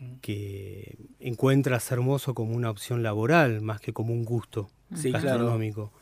Mm. 0.00 0.14
que 0.22 0.96
encuentra 1.20 1.78
ser 1.80 2.00
mozo 2.00 2.34
como 2.34 2.54
una 2.56 2.70
opción 2.70 3.02
laboral 3.02 3.60
más 3.60 3.80
que 3.80 3.92
como 3.92 4.12
un 4.12 4.24
gusto 4.24 4.70
Sí, 4.94 5.10
claro. 5.10 5.26
gastronómico. 5.26 5.92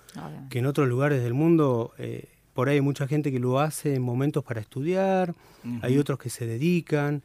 Que 0.50 0.60
en 0.60 0.66
otros 0.66 0.88
lugares 0.88 1.22
del 1.22 1.34
mundo, 1.34 1.92
eh, 1.98 2.28
por 2.54 2.68
ahí 2.68 2.76
hay 2.76 2.80
mucha 2.80 3.06
gente 3.06 3.30
que 3.30 3.38
lo 3.38 3.60
hace 3.60 3.94
en 3.94 4.02
momentos 4.02 4.42
para 4.42 4.60
estudiar, 4.60 5.34
hay 5.82 5.98
otros 5.98 6.18
que 6.18 6.30
se 6.30 6.46
dedican. 6.46 7.22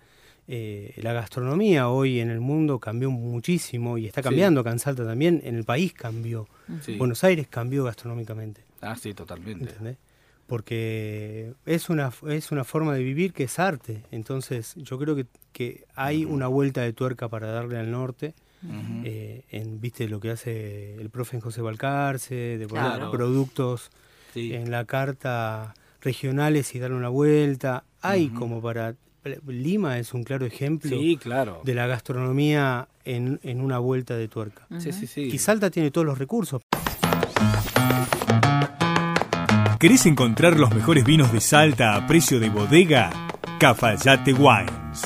Eh, 0.48 0.94
la 0.98 1.14
gastronomía 1.14 1.88
hoy 1.90 2.20
en 2.20 2.30
el 2.30 2.40
mundo 2.42 2.80
cambió 2.80 3.10
muchísimo 3.12 3.98
y 3.98 4.08
está 4.08 4.22
Sí. 4.22 4.26
cambiando 4.30 4.62
acá 4.62 4.72
en 4.72 4.80
Salta 4.80 5.06
también. 5.06 5.42
En 5.44 5.56
el 5.56 5.64
país 5.64 5.94
cambió. 5.94 6.48
Sí. 6.82 6.98
Buenos 6.98 7.24
Aires 7.24 7.48
cambió 7.50 7.84
gastronómicamente. 7.86 8.62
Ah, 8.82 8.96
sí, 8.96 9.14
totalmente. 9.14 9.66
¿entendés? 9.70 9.98
Porque 10.48 11.54
es 11.66 11.90
una, 11.90 12.12
es 12.28 12.52
una 12.52 12.64
forma 12.64 12.94
de 12.94 13.04
vivir 13.04 13.34
que 13.34 13.44
es 13.46 13.58
arte. 13.60 14.04
Entonces 14.12 14.74
yo 14.76 15.00
creo 15.00 15.16
que, 15.16 15.26
que 15.52 15.86
hay 15.96 16.26
una 16.26 16.48
vuelta 16.48 16.82
de 16.82 16.94
tuerca 16.94 17.30
para 17.30 17.48
darle 17.52 17.78
al 17.78 17.90
norte. 17.92 18.34
Eh, 19.04 19.44
en 19.50 19.82
viste 19.82 20.08
lo 20.08 20.22
que 20.22 20.30
hace 20.32 20.96
el 20.96 21.10
profe 21.10 21.42
José 21.42 21.62
Balcarce, 21.62 22.58
de 22.58 22.66
poner 22.68 22.86
Claro. 22.86 23.12
productos 23.12 23.90
Sí. 24.34 24.54
en 24.54 24.72
la 24.72 24.86
carta 24.86 25.74
regionales 26.02 26.74
y 26.74 26.80
darle 26.80 26.96
una 26.98 27.10
vuelta. 27.10 27.84
Hay 28.02 28.30
como 28.30 28.62
para... 28.62 28.96
Lima 29.48 29.98
es 30.00 30.14
un 30.14 30.24
claro 30.24 30.46
ejemplo 30.46 30.90
Sí, 30.90 31.18
claro. 31.18 31.62
de 31.64 31.74
la 31.76 31.88
gastronomía 31.88 32.88
en, 33.06 33.40
en 33.44 33.62
una 33.62 33.80
vuelta 33.80 34.16
de 34.16 34.28
tuerca. 34.28 34.66
Sí, 34.80 34.92
sí, 34.92 35.08
sí. 35.08 35.22
Y 35.32 35.38
Salta 35.38 35.70
tiene 35.70 35.92
todos 35.92 36.06
los 36.06 36.18
recursos. 36.18 36.62
¿Querés 39.80 40.06
encontrar 40.06 40.58
los 40.58 40.74
mejores 40.74 41.04
vinos 41.04 41.32
de 41.34 41.42
Salta 41.42 41.96
a 41.96 42.08
precio 42.08 42.40
de 42.40 42.50
bodega? 42.50 43.10
Cafayate 43.60 44.34
Wines. 44.34 45.02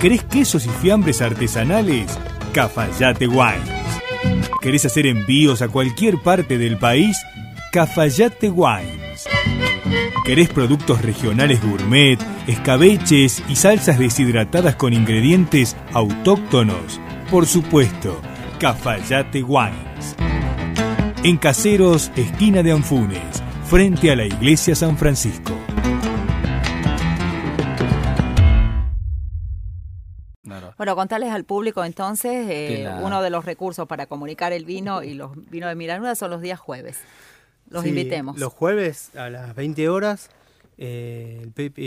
¿Querés 0.00 0.24
quesos 0.24 0.66
y 0.66 0.68
fiambres 0.68 1.22
artesanales? 1.22 2.18
Cafayate 2.52 3.26
Wines. 3.26 3.70
¿Querés 4.60 4.84
hacer 4.84 5.06
envíos 5.06 5.62
a 5.62 5.68
cualquier 5.68 6.18
parte 6.22 6.58
del 6.58 6.76
país? 6.78 7.16
Cafayate 7.72 8.50
Wines. 8.50 9.05
¿Querés 10.26 10.48
productos 10.48 11.02
regionales 11.02 11.62
gourmet, 11.62 12.18
escabeches 12.48 13.44
y 13.48 13.54
salsas 13.54 13.96
deshidratadas 13.96 14.74
con 14.74 14.92
ingredientes 14.92 15.76
autóctonos? 15.92 17.00
Por 17.30 17.46
supuesto, 17.46 18.20
Cafayate 18.58 19.44
Wines. 19.44 20.16
En 21.22 21.36
Caseros, 21.36 22.10
esquina 22.16 22.64
de 22.64 22.72
Anfunes, 22.72 23.40
frente 23.66 24.10
a 24.10 24.16
la 24.16 24.24
iglesia 24.24 24.74
San 24.74 24.98
Francisco. 24.98 25.52
Bueno, 30.76 30.96
contarles 30.96 31.30
al 31.30 31.44
público 31.44 31.84
entonces, 31.84 32.48
eh, 32.50 32.90
uno 33.00 33.22
de 33.22 33.30
los 33.30 33.44
recursos 33.44 33.86
para 33.86 34.06
comunicar 34.06 34.52
el 34.52 34.64
vino 34.64 35.04
y 35.04 35.14
los 35.14 35.36
vinos 35.50 35.68
de 35.68 35.76
Miranuda 35.76 36.16
son 36.16 36.32
los 36.32 36.40
días 36.40 36.58
jueves. 36.58 36.98
Los 37.70 37.82
Sí, 37.82 37.88
invitemos. 37.90 38.38
Los 38.38 38.52
jueves 38.52 39.14
a 39.16 39.28
las 39.30 39.54
20 39.54 39.88
horas, 39.88 40.30
eh, 40.78 41.40
el 41.42 41.50
Pepe- 41.52 41.82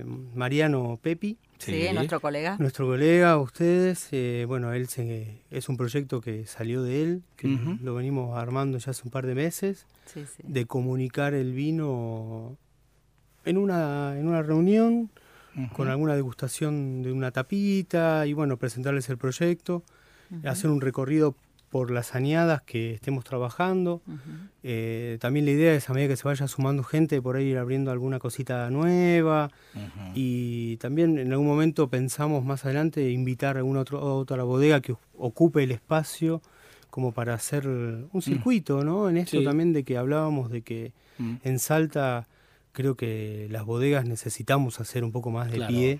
eh, 0.00 0.04
Mariano 0.34 0.98
Pepi, 1.02 1.38
sí, 1.58 1.86
nuestro 1.94 2.20
colega. 2.20 2.56
nuestro 2.58 2.86
colega, 2.86 3.36
ustedes, 3.38 4.08
eh, 4.12 4.44
bueno, 4.46 4.72
él 4.72 4.86
se- 4.88 5.40
es 5.50 5.68
un 5.68 5.76
proyecto 5.76 6.20
que 6.20 6.46
salió 6.46 6.82
de 6.82 7.02
él, 7.02 7.22
que 7.36 7.48
lo 7.82 7.94
venimos 7.94 8.36
armando 8.38 8.78
ya 8.78 8.90
hace 8.90 9.02
un 9.04 9.10
par 9.10 9.26
de 9.26 9.34
meses, 9.34 9.86
Sí, 10.06 10.24
sí. 10.26 10.42
de 10.46 10.66
comunicar 10.66 11.34
el 11.34 11.52
vino 11.52 12.56
en 13.44 13.58
una, 13.58 14.18
en 14.18 14.28
una 14.28 14.42
reunión 14.42 15.10
con 15.72 15.88
alguna 15.88 16.14
degustación 16.16 17.02
de 17.02 17.12
una 17.12 17.30
tapita 17.30 18.26
y 18.26 18.32
bueno, 18.32 18.56
presentarles 18.56 19.08
el 19.08 19.18
proyecto, 19.18 19.82
hacer 20.44 20.68
un 20.70 20.80
recorrido 20.80 21.34
por 21.74 21.90
las 21.90 22.14
añadas 22.14 22.62
que 22.62 22.92
estemos 22.94 23.24
trabajando. 23.24 24.00
Eh, 24.62 25.18
también 25.20 25.44
la 25.44 25.50
idea 25.50 25.74
es 25.74 25.90
a 25.90 25.92
medida 25.92 26.06
que 26.10 26.16
se 26.16 26.22
vaya 26.22 26.46
sumando 26.46 26.84
gente, 26.84 27.20
por 27.20 27.34
ahí 27.34 27.46
ir 27.46 27.58
abriendo 27.58 27.90
alguna 27.90 28.20
cosita 28.20 28.70
nueva. 28.70 29.50
Y 30.14 30.76
también 30.76 31.18
en 31.18 31.32
algún 31.32 31.48
momento 31.48 31.88
pensamos 31.90 32.44
más 32.44 32.64
adelante 32.64 33.10
invitar 33.10 33.56
a 33.56 33.58
alguna 33.58 33.80
otro- 33.80 34.00
otra 34.00 34.44
bodega 34.44 34.80
que 34.82 34.94
ocupe 35.18 35.64
el 35.64 35.72
espacio 35.72 36.40
como 36.90 37.10
para 37.10 37.34
hacer 37.34 37.66
un 37.66 38.22
circuito, 38.22 38.84
¿no? 38.84 39.08
En 39.08 39.16
esto 39.16 39.38
Sí. 39.40 39.44
también 39.44 39.72
de 39.72 39.82
que 39.82 39.96
hablábamos 39.96 40.52
de 40.52 40.62
que 40.62 40.92
Mm. 41.18 41.34
en 41.42 41.58
Salta 41.58 42.28
creo 42.70 42.94
que 42.94 43.48
las 43.50 43.64
bodegas 43.64 44.04
necesitamos 44.04 44.78
hacer 44.78 45.02
un 45.02 45.10
poco 45.10 45.32
más 45.32 45.50
de 45.50 45.56
Claro. 45.56 45.72
pie 45.74 45.98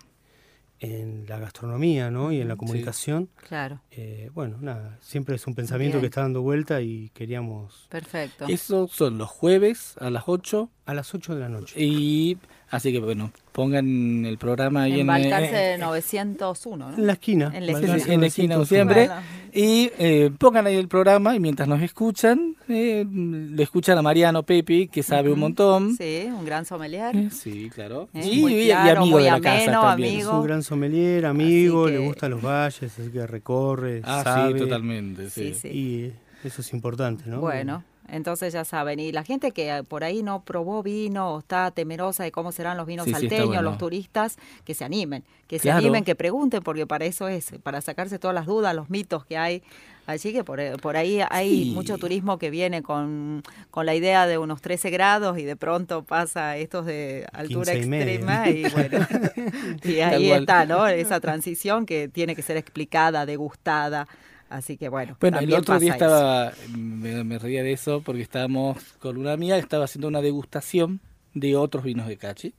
en 0.85 1.25
la 1.29 1.39
gastronomía, 1.39 2.11
¿no? 2.11 2.31
Y 2.33 2.41
en 2.41 2.49
la 2.49 2.55
Sí. 2.55 2.59
comunicación. 2.59 3.29
Claro, 3.49 3.81
Eh, 3.91 4.31
bueno, 4.35 4.59
nada, 4.61 4.99
siempre 5.01 5.37
es 5.37 5.47
un 5.47 5.55
pensamiento 5.55 5.97
Bien. 5.97 6.03
que 6.03 6.07
está 6.07 6.21
dando 6.23 6.43
vuelta 6.43 6.81
y 6.81 7.11
queríamos 7.15 7.87
perfecto. 7.91 8.47
Eso 8.49 8.89
son 8.89 9.19
los 9.19 9.29
jueves 9.31 9.97
a 10.01 10.11
las 10.11 10.25
8 10.27 10.71
a 10.87 10.95
las 10.95 11.15
8 11.15 11.35
de 11.35 11.41
la 11.41 11.49
noche. 11.49 11.75
y 11.81 12.39
así 12.75 12.93
que 12.93 12.99
bueno, 13.01 13.31
pongan 13.53 14.25
el 14.27 14.39
programa 14.39 14.83
ahí 14.83 14.95
en 14.95 15.01
en, 15.01 15.07
Balcarce 15.07 15.75
eh, 15.75 15.79
901, 15.79 16.91
¿no? 16.91 16.97
En 16.97 17.07
la 17.07 17.13
esquina. 17.15 17.53
En 17.55 17.67
la 17.67 17.73
esquina. 17.73 17.97
En 18.15 18.21
la 18.21 18.27
esquina, 18.27 18.55
901. 18.57 18.65
siempre. 18.67 19.07
Bueno, 19.07 19.23
y 19.57 19.91
eh, 19.99 20.31
pongan 20.37 20.67
ahí 20.67 20.75
el 20.77 20.89
programa 20.89 21.37
y 21.37 21.41
mientras 21.41 21.69
nos 21.69 21.81
escuchan, 21.81 22.57
eh, 22.69 23.07
le 23.09 23.63
escuchan 23.63 23.97
a 23.97 24.03
Mariano 24.03 24.43
Pepi, 24.43 24.89
que 24.89 25.03
sabe 25.05 25.31
un 25.33 25.39
montón. 25.39 25.97
Sí, 25.97 26.27
un 26.29 26.45
gran 26.45 26.65
sommelier. 26.65 27.15
Eh, 27.17 27.29
Sí, 27.31 27.71
claro. 27.73 28.09
Eh, 28.15 28.27
y, 28.27 28.41
muy 28.41 28.55
y- 28.63 28.67
claro, 28.67 29.03
amigo 29.03 29.17
muy 29.17 29.25
de 29.25 29.31
la 29.31 29.41
casa 29.41 29.63
ameno, 29.65 29.81
también. 29.83 30.09
Es 30.17 30.25
amigo. 30.25 30.41
un 30.41 30.47
gran 30.47 30.63
sommelier, 30.65 31.27
amigo, 31.27 31.87
que- 31.87 31.93
le 31.93 31.99
gustan 31.99 32.31
los 32.33 32.43
valles, 32.43 32.83
así 32.99 33.11
que 33.11 33.27
recorre, 33.27 34.01
Ah, 34.05 34.23
sabe. 34.25 34.55
sí, 34.55 34.59
totalmente. 34.59 35.31
Sí. 35.31 35.55
Sí, 35.55 35.61
sí. 35.61 35.69
Y 35.69 36.13
eso 36.47 36.61
es 36.61 36.73
importante, 36.73 37.25
¿no? 37.31 37.39
Bueno, 37.41 37.85
Entonces 38.09 38.53
ya 38.53 38.65
saben, 38.65 39.01
y 39.01 39.13
la 39.13 39.25
gente 39.25 39.51
que 39.53 39.71
eh, 39.77 39.83
por 39.83 40.05
ahí 40.05 40.23
no 40.23 40.43
probó 40.45 40.83
vino 40.83 41.35
o 41.35 41.39
está 41.39 41.71
temerosa 41.71 42.23
de 42.25 42.33
cómo 42.33 42.53
serán 42.53 42.77
los 42.77 42.87
vinos 42.87 43.07
Sí, 43.07 43.13
salteños, 43.13 43.47
bueno. 43.49 43.63
los 43.63 43.79
turistas, 43.79 44.37
que 44.65 44.75
se 44.75 44.85
animen, 44.85 45.25
que 45.49 45.59
se 45.59 45.71
animen, 45.71 46.05
que 46.05 46.15
pregunten, 46.15 46.63
porque 46.63 46.87
para 46.87 47.07
eso 47.07 47.29
es, 47.29 47.53
para 47.63 47.81
sacarse 47.81 48.19
todas 48.19 48.35
las 48.35 48.47
dudas, 48.47 48.75
los 48.75 48.91
mitos 48.91 49.25
que 49.25 49.37
hay. 49.39 49.63
Así 50.07 50.35
que 50.35 50.45
por, 50.45 50.61
eh, 50.61 50.77
por 50.83 50.99
ahí 50.99 51.21
hay 51.31 51.65
Sí. 51.65 51.71
mucho 51.75 51.97
turismo 51.97 52.37
que 52.39 52.51
viene 52.51 52.83
con, 52.83 53.43
con 53.71 53.87
la 53.87 53.95
idea 53.95 54.27
de 54.27 54.37
unos 54.37 54.61
13 54.61 54.91
grados 54.91 55.39
y 55.39 55.45
de 55.45 55.57
pronto 55.57 56.03
pasa 56.03 56.59
estos 56.59 56.85
de 56.85 57.27
altura 57.33 57.73
15 57.73 57.89
y 57.89 57.95
extrema 57.95 58.49
y 58.51 58.63
bueno, 58.69 58.99
y 59.83 59.97
Tal 60.01 60.13
ahí 60.15 60.29
cual. 60.29 60.41
está, 60.41 60.67
¿no? 60.67 60.87
Esa 60.89 61.21
transición 61.21 61.87
que 61.87 62.09
tiene 62.09 62.37
que 62.37 62.43
ser 62.43 62.59
explicada, 62.59 63.25
degustada. 63.25 64.07
Así 64.51 64.77
que 64.77 64.89
bueno, 64.89 65.17
Bueno, 65.21 65.39
el 65.41 65.53
otro 65.55 65.79
día 65.79 65.93
estaba, 65.93 66.53
me, 66.77 67.25
me 67.25 67.39
reía 67.39 67.63
de 67.63 67.73
eso 67.73 68.03
porque 68.03 68.23
estábamos 68.23 68.79
con 68.99 69.17
una 69.17 69.33
amiga 69.33 69.57
que 69.57 69.63
estaba 69.63 69.85
haciendo 69.85 70.09
una 70.09 70.21
degustación 70.21 71.01
de 71.33 71.57
otros 71.57 71.85
vinos 71.85 72.07
de 72.07 72.17
Cachi 72.17 72.55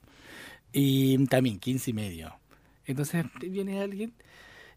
y 0.72 1.24
también 1.26 1.58
15 1.58 1.90
y 1.90 1.94
medio. 1.94 2.34
Entonces 2.84 3.24
viene 3.40 3.80
alguien 3.80 4.12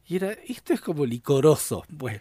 y 0.09 0.15
era, 0.15 0.31
esto 0.47 0.73
es 0.73 0.81
como 0.81 1.05
licoroso. 1.05 1.83
Bueno, 1.87 2.19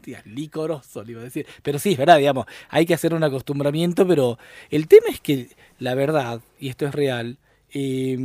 tía, 0.00 0.22
licoroso 0.24 1.04
le 1.04 1.12
iba 1.12 1.20
a 1.20 1.24
decir. 1.24 1.46
Pero 1.62 1.78
sí, 1.78 1.92
es 1.92 1.98
verdad, 1.98 2.16
digamos, 2.16 2.46
hay 2.70 2.86
que 2.86 2.94
hacer 2.94 3.12
un 3.12 3.22
acostumbramiento, 3.22 4.06
pero 4.06 4.38
el 4.70 4.88
tema 4.88 5.08
es 5.10 5.20
que 5.20 5.50
la 5.78 5.94
verdad, 5.94 6.40
y 6.58 6.70
esto 6.70 6.86
es 6.86 6.94
real, 6.94 7.38
eh, 7.74 8.16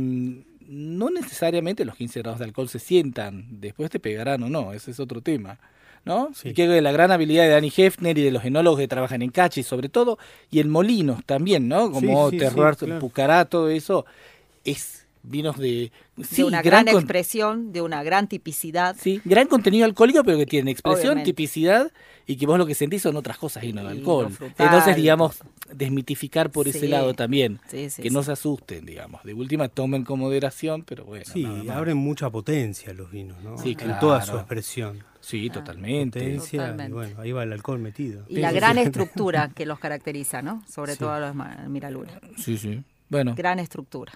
no 0.68 1.10
necesariamente 1.10 1.84
los 1.84 1.96
15 1.96 2.20
grados 2.20 2.38
de 2.38 2.44
alcohol 2.44 2.68
se 2.68 2.78
sientan, 2.78 3.60
después 3.60 3.90
te 3.90 3.98
pegarán 3.98 4.42
o 4.42 4.48
no, 4.48 4.72
ese 4.72 4.90
es 4.90 5.00
otro 5.00 5.22
tema. 5.22 5.58
¿no? 6.04 6.30
Sí. 6.34 6.50
Y 6.50 6.54
que 6.54 6.80
la 6.80 6.92
gran 6.92 7.10
habilidad 7.10 7.44
de 7.44 7.50
Danny 7.50 7.72
Hefner 7.76 8.16
y 8.16 8.22
de 8.22 8.30
los 8.30 8.44
enólogos 8.44 8.80
que 8.80 8.88
trabajan 8.88 9.20
en 9.20 9.30
Cachi, 9.30 9.62
sobre 9.62 9.88
todo, 9.88 10.18
y 10.50 10.60
en 10.60 10.70
Molinos 10.70 11.24
también, 11.26 11.68
¿no? 11.68 11.90
Como 11.90 12.30
Sí, 12.30 12.38
sí, 12.38 12.46
claro. 12.46 12.98
Pucará, 12.98 13.44
todo 13.44 13.68
eso, 13.68 14.06
es 14.64 15.06
vinos 15.22 15.56
de... 15.58 15.90
de 16.16 16.44
una 16.44 16.62
gran, 16.62 16.88
expresión, 16.88 17.72
de 17.72 17.82
una 17.82 18.02
gran 18.02 18.28
tipicidad. 18.28 18.96
Sí, 18.98 19.20
gran 19.24 19.46
contenido 19.46 19.84
alcohólico, 19.84 20.22
pero 20.24 20.38
que 20.38 20.46
tiene 20.46 20.70
expresión, 20.70 21.06
Obviamente. 21.12 21.30
tipicidad 21.32 21.90
y 22.26 22.36
que 22.36 22.46
vos 22.46 22.58
lo 22.58 22.66
que 22.66 22.74
sentís 22.74 23.02
son 23.02 23.16
otras 23.16 23.38
cosas 23.38 23.64
y 23.64 23.72
no 23.72 23.80
el 23.82 23.86
alcohol. 23.88 24.30
frutal, 24.30 24.66
Entonces, 24.66 24.96
digamos, 24.96 25.38
desmitificar 25.72 26.50
por 26.50 26.68
ese 26.68 26.80
Sí. 26.80 26.88
lado 26.88 27.14
también. 27.14 27.60
Sí, 27.68 27.88
sí, 27.90 28.02
que 28.02 28.08
sí. 28.08 28.14
no 28.14 28.22
se 28.22 28.32
asusten, 28.32 28.84
digamos. 28.84 29.22
De 29.24 29.34
última, 29.34 29.68
tomen 29.68 30.04
con 30.04 30.18
moderación, 30.18 30.82
pero 30.82 31.04
bueno. 31.04 31.24
Sí, 31.26 31.42
nada 31.44 31.62
más. 31.64 31.76
abren 31.76 31.96
mucha 31.96 32.28
potencia 32.30 32.92
los 32.92 33.10
vinos, 33.10 33.42
¿no? 33.42 33.56
Sí, 33.58 33.76
En 33.80 33.98
toda 33.98 34.22
su 34.22 34.36
expresión. 34.36 35.04
Sí, 35.20 35.50
totalmente. 35.50 36.20
Potencia, 36.20 36.56
y 36.56 36.60
Totalmente. 36.60 36.92
bueno, 36.94 37.20
ahí 37.20 37.32
va 37.32 37.42
el 37.42 37.52
alcohol 37.52 37.78
metido. 37.80 38.24
Y 38.28 38.36
la 38.36 38.52
gran 38.52 38.78
estructura 38.78 39.50
que 39.54 39.66
los 39.66 39.78
caracteriza, 39.80 40.42
¿no? 40.42 40.62
Sobre 40.68 40.92
Sí. 40.92 40.98
todo 41.00 41.18
los 41.20 41.34
ma- 41.34 41.66
Miralura. 41.68 42.20
Sí, 42.36 42.56
sí. 42.56 42.82
Bueno. 43.08 43.34
Gran 43.36 43.58
estructura. 43.58 44.12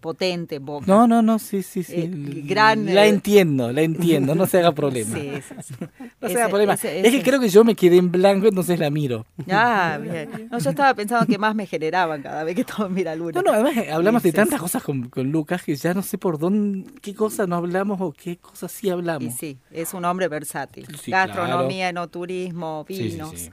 Potente, 0.00 0.58
boca. 0.58 0.84
No, 0.86 1.06
no, 1.06 1.22
no, 1.22 1.38
sí, 1.38 1.62
sí, 1.62 1.82
sí. 1.82 1.94
Eh, 1.96 2.10
gran, 2.44 2.84
la 2.94 3.06
eh, 3.06 3.08
entiendo, 3.08 3.72
la 3.72 3.80
entiendo, 3.80 4.34
no 4.34 4.46
se 4.46 4.58
haga 4.58 4.72
problema. 4.72 5.14
Sí, 5.16 5.30
sí, 5.40 5.54
sí. 5.62 5.74
No 6.20 6.28
se 6.28 6.38
haga 6.38 6.48
problema. 6.50 6.74
ese- 6.74 7.00
Es 7.00 7.14
que 7.14 7.22
creo 7.22 7.40
que 7.40 7.48
yo 7.48 7.64
me 7.64 7.74
quedé 7.74 7.96
en 7.96 8.10
blanco, 8.12 8.46
entonces 8.46 8.78
la 8.78 8.90
miro. 8.90 9.24
Ah, 9.50 9.98
bien. 10.02 10.48
No, 10.50 10.58
yo 10.58 10.68
estaba 10.70 10.92
pensando 10.94 11.26
que 11.26 11.38
más 11.38 11.54
me 11.54 11.66
generaban 11.66 12.20
cada 12.22 12.44
vez 12.44 12.56
que 12.56 12.64
todo 12.64 12.90
Miralura. 12.90 13.40
No, 13.40 13.50
no, 13.50 13.54
además 13.58 13.76
eh, 13.78 13.90
hablamos 13.90 14.22
de 14.22 14.32
tantas 14.32 14.60
cosas 14.60 14.82
con, 14.82 15.08
con 15.08 15.30
Lucas 15.32 15.62
que 15.62 15.74
ya 15.76 15.94
no 15.94 16.02
sé 16.02 16.18
por 16.18 16.38
dónde, 16.38 16.84
qué 17.00 17.14
cosas 17.14 17.48
no 17.48 17.56
hablamos 17.56 17.98
o 18.02 18.12
qué 18.12 18.36
cosas 18.36 18.70
sí 18.72 18.90
hablamos. 18.90 19.32
Y 19.34 19.36
sí, 19.36 19.58
es 19.70 19.94
un 19.94 20.04
hombre 20.04 20.28
versátil. 20.28 20.86
Gastronomía, 21.06 21.88
enoturismo, 21.88 22.84
Sí, 22.86 22.94
sí, 22.96 23.08
vinos. 23.08 23.50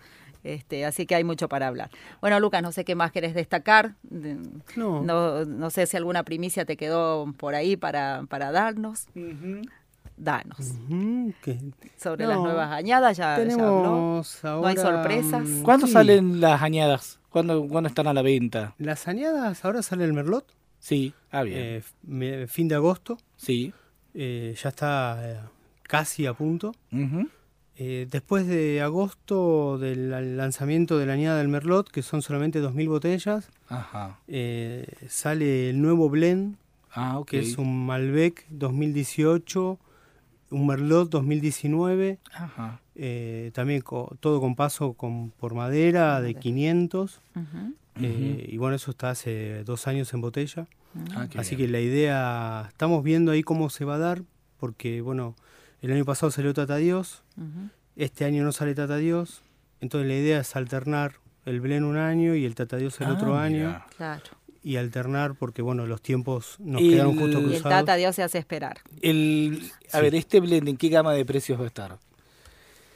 Este, 0.53 0.85
así 0.85 1.05
que 1.05 1.15
hay 1.15 1.23
mucho 1.23 1.49
para 1.49 1.67
hablar. 1.67 1.89
Bueno, 2.21 2.39
Lucas, 2.39 2.61
no 2.63 2.71
sé 2.71 2.85
qué 2.85 2.95
más 2.95 3.11
querés 3.11 3.33
destacar. 3.33 3.95
De- 4.03 4.37
No. 4.75 5.01
No, 5.03 5.43
no 5.45 5.69
sé 5.69 5.85
si 5.87 5.97
alguna 5.97 6.23
primicia 6.23 6.63
te 6.65 6.77
quedó 6.77 7.31
por 7.37 7.53
ahí 7.55 7.75
para, 7.77 8.23
para 8.29 8.51
darnos. 8.51 9.07
Danos. 10.15 10.57
Sobre 11.97 12.23
No. 12.25 12.29
las 12.31 12.39
nuevas 12.39 12.71
añadas 12.71 13.17
ya, 13.17 13.23
ya 13.23 13.35
habló. 13.35 13.49
tenemos 13.49 14.45
ahora... 14.45 14.61
No 14.61 14.67
hay 14.67 14.75
sorpresas. 14.77 15.47
¿Cuándo 15.63 15.85
sí, 15.87 15.93
salen 15.93 16.41
las 16.41 16.61
añadas? 16.61 17.19
¿Cuándo, 17.29 17.67
¿Cuándo 17.67 17.87
están 17.89 18.07
a 18.07 18.13
la 18.13 18.21
venta? 18.23 18.73
Las 18.79 19.07
añadas, 19.07 19.63
ahora 19.63 19.81
sale 19.83 20.05
el 20.05 20.13
Merlot, 20.13 20.45
Sí, 20.79 21.13
ah, 21.31 21.43
bien. 21.43 21.57
eh, 21.59 21.83
me- 22.03 22.47
fin 22.47 22.67
de 22.67 22.75
agosto, 22.75 23.17
sí. 23.35 23.73
eh, 24.13 24.55
ya 24.61 24.69
está 24.69 25.19
eh, 25.23 25.39
casi 25.83 26.25
a 26.25 26.33
punto. 26.33 26.71
Ujú. 26.91 27.27
Eh, 27.79 28.07
después 28.09 28.47
de 28.47 28.81
agosto 28.81 29.77
del 29.77 30.09
lanzamiento 30.37 30.97
de 30.97 31.05
la 31.05 31.13
añada 31.13 31.37
del 31.37 31.47
Merlot, 31.47 31.89
que 31.89 32.01
son 32.01 32.21
solamente 32.23 32.59
2.000 32.59 32.89
botellas, 32.89 33.49
Ajá. 33.69 34.17
eh, 34.27 34.87
sale 35.07 35.69
el 35.69 35.81
nuevo 35.81 36.09
blend, 36.09 36.55
Ah, 36.99 37.21
que 37.27 37.37
es 37.39 37.59
un 37.59 37.85
Malbec 37.85 38.47
2018, 38.49 39.77
un 40.49 40.65
Merlot 40.65 41.09
2019, 41.11 42.17
Ajá. 42.33 42.79
eh, 42.95 43.51
también 43.53 43.81
co- 43.81 44.15
todo 44.19 44.39
con 44.41 44.55
paso 44.55 44.93
con, 44.93 45.29
por 45.31 45.53
madera 45.53 46.19
de 46.21 46.33
500. 46.33 47.21
Ujú. 47.35 47.73
eh, 48.01 48.47
y 48.49 48.57
bueno, 48.57 48.75
eso 48.75 48.89
está 48.91 49.11
hace 49.11 49.63
dos 49.63 49.85
años 49.87 50.11
en 50.15 50.21
botella. 50.21 50.65
Ah, 51.15 51.27
Así 51.35 51.55
bien. 51.55 51.67
que 51.67 51.71
la 51.73 51.79
idea, 51.81 52.65
estamos 52.69 53.03
viendo 53.03 53.31
ahí 53.31 53.43
cómo 53.43 53.69
se 53.69 53.85
va 53.85 53.95
a 53.95 53.99
dar, 53.99 54.23
porque 54.59 55.01
bueno, 55.01 55.35
el 55.81 55.91
año 55.91 56.05
pasado 56.05 56.31
salió 56.31 56.53
Tata 56.53 56.77
Dios, 56.77 57.23
este 57.95 58.25
año 58.25 58.43
no 58.43 58.51
sale 58.51 58.73
Tata 58.75 58.97
Dios, 58.97 59.41
entonces 59.81 60.07
la 60.07 60.15
idea 60.15 60.39
es 60.39 60.55
alternar 60.55 61.13
el 61.45 61.61
Blend 61.61 61.85
un 61.85 61.97
año 61.97 62.35
y 62.35 62.45
el 62.45 62.55
Tata 62.55 62.77
Dios 62.77 62.99
el 63.01 63.07
Ah, 63.07 63.13
otro 63.13 63.37
año. 63.37 63.83
Claro. 63.97 64.23
y 64.63 64.75
alternar 64.75 65.35
porque 65.35 65.61
bueno, 65.61 65.85
los 65.85 66.01
tiempos 66.01 66.57
nos 66.59 66.81
quedaron 66.81 67.13
justo 67.17 67.37
Y 67.39 67.41
Y 67.41 67.43
el 67.45 67.49
cruzados. 67.61 67.69
Tata 67.85 67.95
Dios 67.95 68.13
se 68.15 68.23
hace 68.23 68.37
esperar. 68.37 68.79
El, 69.01 69.71
a 69.93 69.97
Sí. 69.97 70.01
ver, 70.03 70.15
¿este 70.15 70.41
blend 70.41 70.67
en 70.67 70.75
qué 70.77 70.89
gama 70.89 71.13
de 71.13 71.23
precios 71.23 71.57
va 71.57 71.63
a 71.63 71.67
estar? 71.67 71.97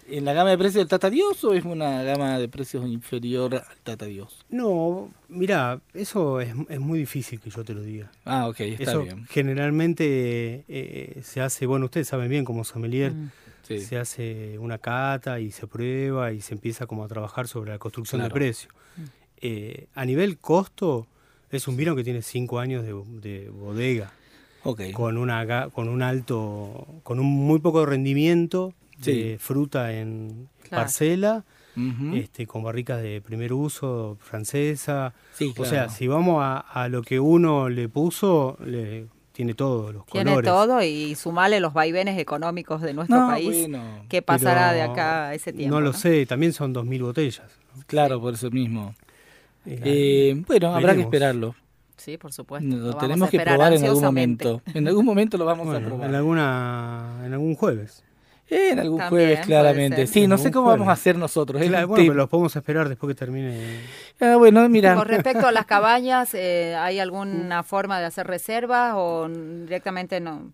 ¿En 0.10 0.26
la 0.26 0.34
gama 0.34 0.50
de 0.50 0.58
precios 0.58 0.76
del 0.82 0.88
Tata 0.88 1.10
Dios 1.10 1.44
o 1.44 1.54
es 1.54 1.64
una 1.64 2.04
gama 2.04 2.38
de 2.38 2.48
precios 2.50 2.86
inferior 2.88 3.56
al 3.56 3.78
Tata 3.84 4.06
Dios? 4.06 4.46
No, 4.50 5.10
mira, 5.30 5.80
eso 5.94 6.42
es, 6.42 6.54
es 6.70 6.80
muy 6.80 7.00
difícil 7.00 7.40
que 7.40 7.50
yo 7.50 7.64
te 7.64 7.74
lo 7.74 7.82
diga. 7.82 8.12
Ah, 8.26 8.48
ok, 8.48 8.60
está 8.62 8.92
eso 8.92 9.04
bien. 9.04 9.26
generalmente 9.30 10.66
eh, 10.68 11.22
se 11.24 11.42
hace, 11.42 11.66
bueno, 11.66 11.86
ustedes 11.86 12.08
saben 12.08 12.30
bien 12.30 12.46
como 12.46 12.64
sommelier, 12.64 13.12
Mm. 13.14 13.30
Sí. 13.64 13.80
se 13.80 13.98
hace 13.98 14.58
una 14.60 14.80
cata 14.80 15.40
y 15.40 15.52
se 15.52 15.66
prueba 15.68 16.34
y 16.34 16.42
se 16.42 16.56
empieza 16.56 16.88
como 16.88 17.06
a 17.06 17.08
trabajar 17.08 17.48
sobre 17.48 17.72
la 17.72 17.78
construcción 17.78 18.20
Claro. 18.20 18.34
de 18.34 18.40
precio. 18.40 18.70
Eh, 19.40 19.86
a 19.96 20.04
nivel 20.04 20.40
costo, 20.40 21.08
es 21.52 21.68
un 21.68 21.78
vino 21.78 21.96
que 21.96 22.04
tiene 22.04 22.22
cinco 22.22 22.60
años 22.60 22.84
de, 22.84 22.94
de 23.22 23.50
bodega, 23.50 24.12
Ok. 24.64 24.92
con, 24.94 25.18
una, 25.18 25.46
ga- 25.46 25.72
con 25.72 25.88
un 25.90 26.02
alto, 26.02 26.86
con 27.04 27.20
un 27.20 27.28
muy 27.28 27.60
poco 27.60 27.86
rendimiento 27.86 28.74
Sí. 29.02 29.24
de 29.24 29.38
fruta 29.40 29.94
en 29.94 30.48
Claro. 30.68 30.84
parcela, 30.84 31.44
este, 32.14 32.46
con 32.48 32.64
barricas 32.64 33.02
de 33.02 33.22
primer 33.22 33.52
uso, 33.54 34.18
francesa. 34.20 35.14
Sí, 35.34 35.54
O 35.58 35.66
sea, 35.66 35.90
si 35.90 36.08
vamos 36.08 36.42
a, 36.44 36.58
a 36.60 36.88
lo 36.90 37.02
que 37.02 37.20
uno 37.20 37.70
le 37.70 37.88
puso, 37.90 38.58
le, 38.66 39.08
tiene 39.32 39.54
todos 39.54 39.94
los 39.94 40.06
Tiene 40.06 40.32
colores. 40.32 40.50
todo 40.52 40.84
y 40.84 41.16
sumale 41.16 41.60
los 41.60 41.74
vaivenes 41.74 42.20
económicos 42.20 42.82
de 42.82 42.94
nuestro 42.94 43.18
No, 43.20 43.28
país. 43.28 43.48
bueno. 43.68 44.06
¿Qué 44.10 44.22
pasará 44.22 44.74
de 44.74 44.82
acá 44.82 45.30
a 45.30 45.34
ese 45.34 45.52
tiempo? 45.54 45.76
No 45.76 45.82
lo 45.82 45.94
sé, 45.94 46.26
también 46.26 46.54
son 46.54 46.74
2.000 46.74 47.02
botellas. 47.02 47.50
Claro, 47.88 48.20
por 48.22 48.34
eso 48.34 48.50
mismo. 48.52 48.94
Eh, 49.66 49.80
Eh, 49.84 50.44
bueno, 50.48 50.76
habrá 50.76 50.94
que 50.96 51.02
esperarlo. 51.02 51.56
Sí, 51.98 52.18
por 52.18 52.34
supuesto. 52.34 52.76
Lo, 52.76 52.96
tenemos 52.98 53.28
a 53.28 53.32
que 53.32 53.38
esperar 53.38 53.56
probar 53.58 53.74
en 53.74 53.86
algún 53.86 54.04
momento. 54.04 54.62
En 54.74 54.88
algún 54.88 55.06
momento 55.06 55.38
lo 55.38 55.46
vamos 55.46 55.68
a 55.74 55.80
probar. 55.80 56.10
en, 56.10 56.16
alguna, 56.16 57.22
en 57.26 57.34
algún 57.34 57.56
jueves. 57.56 58.04
En 58.54 58.80
algún 58.80 59.00
También, 59.00 59.10
jueves, 59.28 59.46
claramente. 59.46 60.08
Sí, 60.08 60.28
no 60.28 60.38
sé 60.38 60.52
cómo 60.52 60.68
vamos 60.68 60.82
a 60.82 60.86
jueves. 60.86 61.00
hacer 61.00 61.18
nosotros. 61.18 61.62
es 61.62 61.70
Claro, 61.70 61.88
bueno, 61.88 62.04
pero 62.04 62.14
los 62.16 62.30
podemos 62.30 62.54
esperar 62.54 62.90
después 62.90 63.14
que 63.14 63.18
termine. 63.18 63.80
Ah, 64.20 64.36
bueno, 64.36 64.68
mira. 64.68 64.94
Con 64.96 65.08
respecto 65.08 65.48
a 65.48 65.54
las 65.54 65.66
cabañas, 65.68 66.34
eh, 66.34 66.76
¿hay 66.76 67.00
alguna 67.00 67.64
forma 67.64 68.00
de 68.02 68.08
hacer 68.08 68.28
reservas 68.28 68.94
o 68.98 69.30
directamente 69.30 70.20
no? 70.20 70.52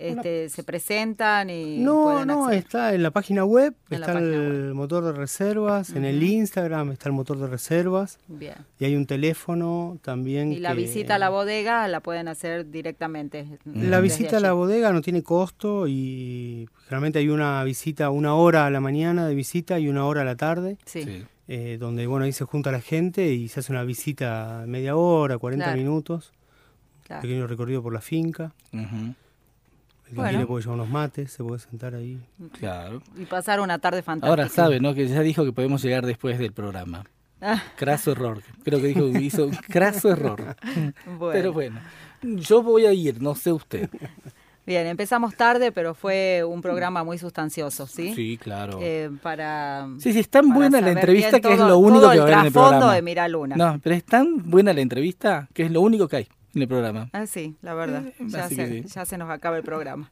Este, 0.00 0.48
se 0.48 0.62
presentan 0.64 1.50
y 1.50 1.78
No, 1.78 2.24
no, 2.24 2.44
acceder? 2.44 2.58
está 2.58 2.94
en 2.94 3.02
la 3.02 3.10
página 3.10 3.44
web, 3.44 3.74
En 3.90 4.00
está 4.00 4.14
página 4.14 4.34
el 4.34 4.72
motor 4.74 5.04
de 5.04 5.12
reservas, 5.12 5.90
en 5.90 6.04
el 6.06 6.22
Instagram 6.22 6.92
está 6.92 7.08
el 7.08 7.12
motor 7.14 7.38
de 7.38 7.46
reservas 7.46 8.18
Bien. 8.26 8.54
y 8.78 8.86
hay 8.86 8.96
un 8.96 9.04
teléfono 9.06 9.98
también. 10.02 10.52
Y 10.52 10.58
la 10.58 10.72
visita 10.74 11.16
a 11.16 11.18
la 11.18 11.28
bodega 11.28 11.86
la 11.88 12.00
pueden 12.00 12.28
hacer 12.28 12.70
directamente. 12.70 13.46
La 13.64 14.00
visita 14.00 14.38
a 14.38 14.40
la 14.40 14.52
bodega 14.52 14.92
no 14.92 15.02
tiene 15.02 15.22
costo 15.22 15.86
y 15.86 16.66
generalmente 16.84 17.18
hay 17.18 17.28
una 17.28 17.62
visita, 17.64 18.10
una 18.10 18.34
hora 18.34 18.66
a 18.66 18.70
la 18.70 18.80
mañana 18.80 19.26
de 19.26 19.34
visita 19.34 19.78
y 19.78 19.88
una 19.88 20.06
hora 20.06 20.22
a 20.22 20.24
la 20.24 20.36
tarde, 20.36 20.78
Sí. 20.86 21.02
Sí. 21.02 21.24
eh, 21.48 21.76
donde 21.78 22.06
bueno 22.06 22.24
ahí 22.24 22.32
se 22.32 22.44
junta 22.44 22.72
la 22.72 22.80
gente 22.80 23.32
y 23.34 23.48
se 23.48 23.60
hace 23.60 23.72
una 23.72 23.84
visita 23.84 24.64
media 24.66 24.96
hora, 24.96 25.36
40 25.36 25.64
Claro. 25.66 25.78
minutos, 25.78 26.32
claro. 27.06 27.22
pequeño 27.22 27.46
recorrido 27.46 27.82
por 27.82 27.92
la 27.92 28.00
finca. 28.00 28.52
Ujú. 28.72 29.14
El 30.10 30.16
que 30.16 30.16
Bueno. 30.16 30.30
quiere 30.30 30.46
puede 30.46 30.62
llevar 30.62 30.74
unos 30.80 30.88
mates, 30.90 31.32
se 31.32 31.44
puede 31.44 31.58
sentar 31.60 31.94
ahí. 31.94 32.18
Claro. 32.58 33.00
Y 33.16 33.24
pasar 33.26 33.60
una 33.60 33.78
tarde 33.78 34.02
fantástica. 34.02 34.28
Ahora 34.28 34.48
sabe, 34.48 34.80
¿no? 34.80 34.92
Que 34.94 35.06
ya 35.06 35.20
dijo 35.20 35.44
que 35.44 35.52
podemos 35.52 35.82
llegar 35.82 36.04
después 36.04 36.38
del 36.38 36.52
programa. 36.52 37.04
Ah, 37.40 37.62
Craso 37.76 38.12
error. 38.12 38.42
Creo 38.64 38.80
que 38.80 38.88
dijo 38.88 39.10
que 39.12 39.20
hizo 39.22 39.46
un 39.46 39.50
craso 39.68 40.10
error. 40.10 40.56
bueno. 41.18 41.32
Pero 41.32 41.52
bueno, 41.52 41.80
yo 42.22 42.62
voy 42.62 42.86
a 42.86 42.92
ir, 42.92 43.22
no 43.22 43.34
sé 43.34 43.52
usted. 43.52 43.88
Bien, 44.66 44.86
empezamos 44.86 45.34
tarde, 45.36 45.72
pero 45.72 45.94
fue 45.94 46.44
un 46.46 46.60
programa 46.60 47.02
muy 47.02 47.16
sustancioso, 47.18 47.86
¿sí? 47.86 48.14
Sí, 48.14 48.36
claro. 48.36 48.78
Eh, 48.82 49.10
para. 49.22 49.88
Sí, 49.98 50.12
sí, 50.12 50.18
es 50.20 50.28
tan 50.28 50.52
buena 50.52 50.80
la 50.80 50.90
entrevista 50.90 51.40
que 51.40 51.54
es 51.54 51.58
lo 51.58 51.78
único 51.78 52.10
que 52.10 52.18
va 52.18 52.24
a 52.24 52.26
haber 52.26 52.34
en 52.34 52.40
el 52.40 52.46
el 52.46 52.52
trasfondo 52.52 52.70
programa. 52.70 52.94
de 52.94 53.02
Mira 53.02 53.28
Luna. 53.28 53.56
No, 53.56 53.80
pero 53.82 53.94
es 53.96 54.04
tan 54.04 54.50
buena 54.50 54.72
la 54.74 54.80
entrevista 54.82 55.48
que 55.54 55.64
es 55.64 55.70
lo 55.70 55.80
único 55.80 56.08
que 56.08 56.16
hay 56.16 56.28
en 56.54 56.62
el 56.62 56.68
programa. 56.68 57.08
Ah, 57.12 57.26
sí, 57.26 57.56
la 57.62 57.74
verdad. 57.74 58.04
Eh, 58.06 58.14
Ya 58.26 58.48
se, 58.48 58.82
sí. 58.82 58.88
ya 58.88 59.04
se 59.04 59.18
nos 59.18 59.30
acaba 59.30 59.56
el 59.56 59.62
programa. 59.62 60.10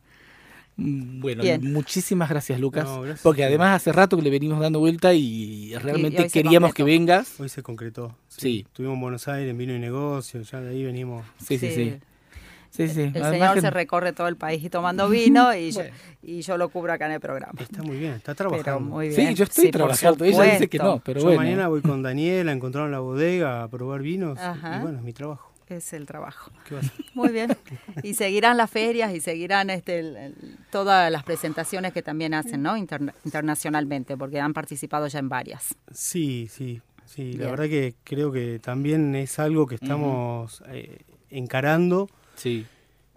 Mm, 0.77 1.21
Bueno, 1.21 1.43
Bien. 1.43 1.73
muchísimas 1.73 2.29
gracias, 2.29 2.61
Lucas. 2.61 2.85
No, 2.85 3.01
gracias. 3.01 3.23
Porque 3.23 3.43
además 3.45 3.75
hace 3.77 3.91
rato 3.93 4.17
que 4.17 4.23
le 4.23 4.31
venimos 4.31 4.61
dando 4.61 4.79
vuelta 4.79 5.13
y 5.13 5.75
realmente 5.77 6.29
queríamos 6.29 6.73
que 6.73 6.85
vengas. 6.85 7.41
Hoy 7.41 7.49
se 7.49 7.63
concretó. 7.63 8.15
Sí. 8.29 8.65
Estuvimos 8.67 8.95
en 8.95 9.01
Buenos 9.01 9.27
Aires, 9.29 9.51
en 9.51 9.59
Vino 9.59 9.75
y 9.75 9.79
Negocio, 9.81 10.41
ya 10.43 10.61
de 10.61 10.71
ahí 10.71 10.85
venimos. 10.85 11.25
Sí, 11.45 11.59
sí, 11.59 11.71
sí. 11.73 11.97
Sí, 12.71 12.87
sí. 12.87 13.01
El 13.01 13.09
Además 13.23 13.31
señor 13.33 13.55
que- 13.55 13.61
se 13.63 13.71
recorre 13.71 14.13
todo 14.13 14.29
el 14.29 14.37
país 14.37 14.71
tomando 14.71 15.09
vino 15.09 15.53
y, 15.55 15.71
yo, 15.73 15.81
y 16.23 16.43
yo 16.43 16.59
lo 16.59 16.69
cubro 16.69 16.93
acá 16.93 17.07
en 17.07 17.13
el 17.13 17.21
programa. 17.21 17.55
Está 17.59 17.83
muy 17.83 17.97
bien, 17.97 18.13
está 18.13 18.35
Pero 18.35 18.51
trabajando. 18.51 18.81
muy 18.91 19.09
bien. 19.09 19.29
Sí, 19.31 19.35
yo 19.35 19.45
estoy 19.45 19.71
trabajando. 19.71 20.25
Ella 20.27 20.43
dice 20.45 20.69
que 20.69 20.79
no, 20.79 21.01
pero 21.03 21.19
Yo 21.19 21.27
bueno. 21.27 21.41
mañana 21.41 21.69
voy 21.69 21.81
con 21.81 22.03
Daniela, 22.03 22.53
encontraron 22.53 22.93
la 22.93 23.01
bodega 23.01 23.63
a 23.65 23.69
probar 23.69 24.03
vinos. 24.03 24.39
Ajá. 24.39 24.77
Y 24.79 24.83
bueno, 24.83 24.99
es 24.99 25.03
mi 25.05 25.13
trabajo. 25.15 25.48
Es 25.69 25.93
el 25.93 26.07
trabajo. 26.07 26.51
Muy 27.15 27.29
bien. 27.31 27.57
Y 28.03 28.15
seguirán 28.15 28.57
las 28.57 28.71
ferias 28.71 29.15
y 29.15 29.21
seguirán 29.21 29.71
este, 29.71 29.99
el- 30.01 30.17
el- 30.17 30.57
todas 30.71 31.11
las 31.13 31.23
presentaciones 31.25 31.93
que 31.93 32.03
también 32.03 32.33
hacen, 32.35 32.63
¿no? 32.63 32.77
Interna- 32.77 33.15
internacionalmente, 33.25 34.17
porque 34.17 34.41
han 34.41 34.55
participado 34.55 35.07
ya 35.09 35.19
en 35.19 35.29
varias. 35.29 35.75
Sí, 35.93 36.49
sí, 36.51 36.81
sí. 37.05 37.33
La 37.35 37.51
verdad 37.51 37.67
que 37.67 37.95
creo 38.05 38.33
que 38.33 38.59
también 38.61 39.15
es 39.15 39.39
algo 39.39 39.67
que 39.67 39.75
estamos 39.77 40.63
eh, 40.69 40.99
encarando, 41.31 42.09
Sí, 42.37 42.65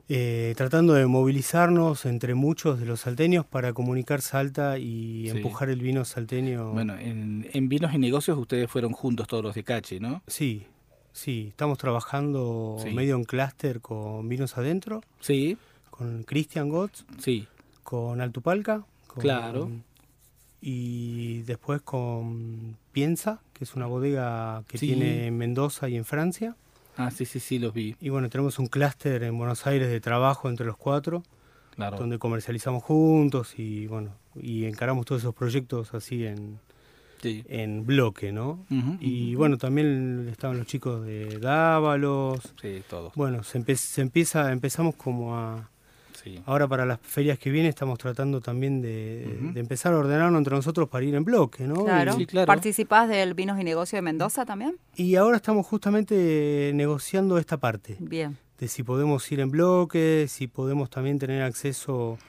eh, 0.09 0.53
tratando 0.57 0.93
de 0.93 1.05
movilizarnos 1.05 2.05
entre 2.05 2.33
muchos 2.33 2.79
de 2.79 2.85
los 2.85 3.01
salteños 3.01 3.45
para 3.45 3.71
comunicar 3.71 4.21
Salta 4.21 4.77
y 4.77 5.29
Sí. 5.29 5.37
empujar 5.37 5.69
el 5.69 5.79
vino 5.81 6.03
salteño. 6.05 6.71
bueno, 6.71 6.97
en, 6.97 7.47
en 7.53 7.69
Vinos 7.69 7.93
y 7.93 7.97
Negocios 7.97 8.37
ustedes 8.37 8.69
fueron 8.69 8.91
juntos 8.91 9.27
todos 9.27 9.43
los 9.43 9.55
de 9.55 9.63
Cache, 9.63 9.99
¿no? 10.01 10.21
Sí, 10.27 10.65
sí. 11.13 11.47
Estamos 11.49 11.77
trabajando 11.77 12.77
Sí. 12.81 12.91
medio 12.93 13.15
en 13.15 13.23
clúster 13.23 13.81
con 13.81 14.27
Vinos 14.29 14.57
Adentro, 14.57 15.01
Sí, 15.19 15.57
con 15.89 16.23
Christian 16.23 16.69
Gotts, 16.69 17.05
sí, 17.19 17.47
con 17.83 18.21
Altupalca. 18.21 18.83
con- 19.07 19.21
Claro. 19.21 19.69
Y 20.61 21.41
después 21.43 21.81
con 21.81 22.77
Piensa, 22.91 23.41
que 23.53 23.63
es 23.63 23.75
una 23.75 23.87
bodega 23.87 24.63
que 24.67 24.77
Sí. 24.77 24.87
tiene 24.87 25.27
en 25.27 25.37
Mendoza 25.37 25.89
y 25.89 25.95
en 25.95 26.05
Francia. 26.05 26.55
Ah, 26.97 27.09
sí, 27.09 27.25
sí, 27.25 27.39
sí, 27.39 27.57
los 27.57 27.73
vi. 27.73 27.95
Y 27.99 28.09
bueno, 28.09 28.29
tenemos 28.29 28.59
un 28.59 28.67
clúster 28.67 29.23
en 29.23 29.37
Buenos 29.37 29.65
Aires 29.65 29.89
de 29.89 29.99
trabajo 30.01 30.49
entre 30.49 30.65
los 30.65 30.77
cuatro, 30.77 31.23
Claro. 31.75 31.97
donde 31.97 32.19
comercializamos 32.19 32.83
juntos 32.83 33.57
y 33.57 33.87
bueno, 33.87 34.11
y 34.35 34.65
encaramos 34.65 35.05
todos 35.05 35.21
esos 35.23 35.33
proyectos 35.33 35.93
así 35.93 36.25
en, 36.25 36.59
Sí. 37.21 37.43
en 37.47 37.85
bloque, 37.85 38.31
¿no? 38.31 38.65
Y 38.99 39.35
bueno, 39.35 39.57
también 39.57 40.27
estaban 40.31 40.57
los 40.57 40.67
chicos 40.67 41.05
de 41.05 41.39
Dávalos. 41.39 42.39
Sí, 42.61 42.81
todos. 42.89 43.13
Bueno, 43.15 43.43
se, 43.43 43.59
empe- 43.59 43.75
se 43.75 44.01
empieza, 44.01 44.51
empezamos 44.51 44.95
como 44.95 45.37
a... 45.37 45.69
Sí. 46.23 46.39
Ahora 46.45 46.67
para 46.67 46.85
las 46.85 46.99
ferias 47.01 47.39
que 47.39 47.49
vienen 47.49 47.69
estamos 47.69 47.97
tratando 47.97 48.41
también 48.41 48.79
de, 48.79 49.51
empezar 49.55 49.93
a 49.93 49.97
ordenarnos 49.97 50.37
entre 50.37 50.55
nosotros 50.55 50.87
para 50.87 51.03
ir 51.03 51.15
en 51.15 51.23
bloque, 51.25 51.63
¿no? 51.65 51.83
Claro. 51.83 52.13
Sí, 52.13 52.27
claro. 52.27 52.45
¿Participás 52.45 53.09
del 53.09 53.33
Vinos 53.33 53.59
y 53.59 53.63
Negocio 53.63 53.97
de 53.97 54.03
Mendoza 54.03 54.45
también? 54.45 54.75
Y, 54.95 55.15
ahora 55.15 55.37
estamos 55.37 55.65
justamente 55.65 56.71
negociando 56.75 57.39
esta 57.39 57.57
parte. 57.57 57.97
Bien. 57.99 58.37
de 58.59 58.67
si 58.67 58.83
podemos 58.83 59.31
ir 59.31 59.39
en 59.39 59.49
bloque, 59.49 60.27
si 60.29 60.45
podemos 60.47 60.91
también 60.91 61.17
tener 61.17 61.41
acceso, 61.41 62.19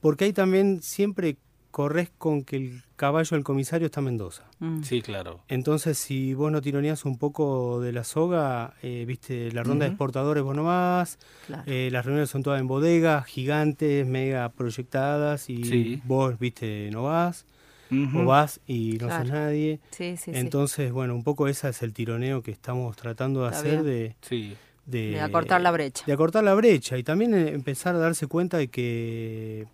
porque 0.00 0.24
ahí 0.24 0.32
también 0.32 0.80
siempre 0.80 1.36
corres 1.72 2.10
con 2.16 2.44
que 2.44 2.54
el 2.56 2.82
caballo 2.94 3.34
del 3.36 3.42
comisario 3.42 3.86
está 3.86 3.98
en 4.00 4.04
Mendoza. 4.04 4.44
Mm. 4.60 4.82
Sí, 4.84 5.02
claro. 5.02 5.40
Entonces, 5.48 5.98
si 5.98 6.34
vos 6.34 6.52
no 6.52 6.60
tironeás 6.62 7.04
un 7.04 7.18
poco 7.18 7.80
de 7.80 7.90
la 7.92 8.04
soga, 8.04 8.74
eh, 8.82 9.04
viste, 9.06 9.50
la 9.50 9.64
ronda 9.64 9.84
de 9.86 9.88
exportadores 9.90 10.44
vos 10.44 10.54
no 10.54 10.62
vas, 10.64 11.18
Claro. 11.46 11.64
eh, 11.66 11.88
las 11.90 12.04
reuniones 12.04 12.30
son 12.30 12.44
todas 12.44 12.60
en 12.60 12.68
bodegas, 12.68 13.26
gigantes, 13.26 14.06
mega 14.06 14.48
proyectadas, 14.50 15.50
y 15.50 15.64
Sí. 15.64 16.00
vos, 16.04 16.38
viste, 16.38 16.90
no 16.92 17.02
vas, 17.02 17.44
Ujú. 17.90 18.20
o 18.20 18.24
vas 18.26 18.60
y 18.66 18.98
no 19.00 19.08
Claro. 19.08 19.24
sos 19.24 19.32
nadie. 19.32 19.80
Sí, 19.90 20.16
sí, 20.16 20.32
sí. 20.32 20.38
Entonces, 20.38 20.92
bueno, 20.92 21.14
un 21.14 21.24
poco 21.24 21.48
ese 21.48 21.68
es 21.70 21.82
el 21.82 21.92
tironeo 21.92 22.42
que 22.42 22.50
estamos 22.52 22.96
tratando 22.96 23.40
de 23.42 23.46
Está 23.48 23.58
hacer 23.58 23.72
bien. 23.82 23.84
de, 23.84 24.16
Sí. 24.20 24.56
de, 24.86 25.10
De 25.12 25.20
acortar 25.20 25.60
la 25.60 25.70
brecha. 25.70 26.04
de 26.06 26.12
acortar 26.12 26.44
la 26.44 26.54
brecha 26.54 26.98
y 26.98 27.02
también 27.02 27.34
eh, 27.34 27.48
empezar 27.54 27.94
a 27.94 27.98
darse 27.98 28.26
cuenta 28.26 28.58
de 28.58 28.68
que 28.68 29.66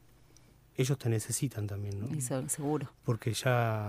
ellos 0.78 0.96
te 0.96 1.08
necesitan 1.10 1.66
también, 1.66 2.00
¿no? 2.00 2.08
Se- 2.20 2.48
seguro. 2.48 2.90
Porque 3.04 3.32
ya 3.34 3.88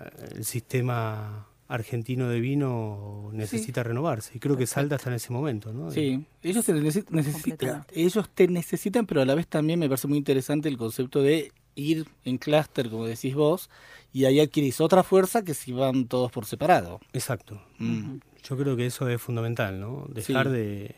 eh, 0.00 0.26
el 0.36 0.44
sistema 0.44 1.46
argentino 1.68 2.28
de 2.28 2.40
vino 2.40 3.30
necesita 3.32 3.84
renovarse 3.84 4.32
y 4.34 4.40
creo 4.40 4.56
que 4.56 4.66
Salta 4.66 4.96
está 4.96 5.08
en 5.10 5.14
ese 5.16 5.32
momento, 5.32 5.72
¿no? 5.72 5.92
Sí, 5.92 6.24
ellos 6.42 6.64
te 6.64 6.74
necesi- 6.74 7.08
necesitan, 7.10 7.84
ellos 7.92 8.28
te 8.34 8.48
necesitan, 8.48 9.06
pero 9.06 9.20
a 9.22 9.24
la 9.24 9.36
vez 9.36 9.46
también 9.46 9.78
me 9.78 9.88
parece 9.88 10.08
muy 10.08 10.18
interesante 10.18 10.68
el 10.68 10.76
concepto 10.76 11.22
de 11.22 11.52
ir 11.76 12.08
en 12.24 12.38
clúster, 12.38 12.90
como 12.90 13.06
decís 13.06 13.36
vos, 13.36 13.70
y 14.12 14.24
ahí 14.24 14.40
adquirís 14.40 14.80
otra 14.80 15.04
fuerza 15.04 15.44
que 15.44 15.54
si 15.54 15.70
van 15.72 16.06
todos 16.08 16.32
por 16.32 16.44
separado. 16.44 16.98
Exacto. 17.12 17.62
Mm. 17.78 18.16
Yo 18.42 18.56
creo 18.56 18.76
que 18.76 18.86
eso 18.86 19.08
es 19.08 19.22
fundamental, 19.22 19.78
¿no? 19.80 20.06
Dejar 20.12 20.46
Sí. 20.48 20.52
de... 20.52 20.96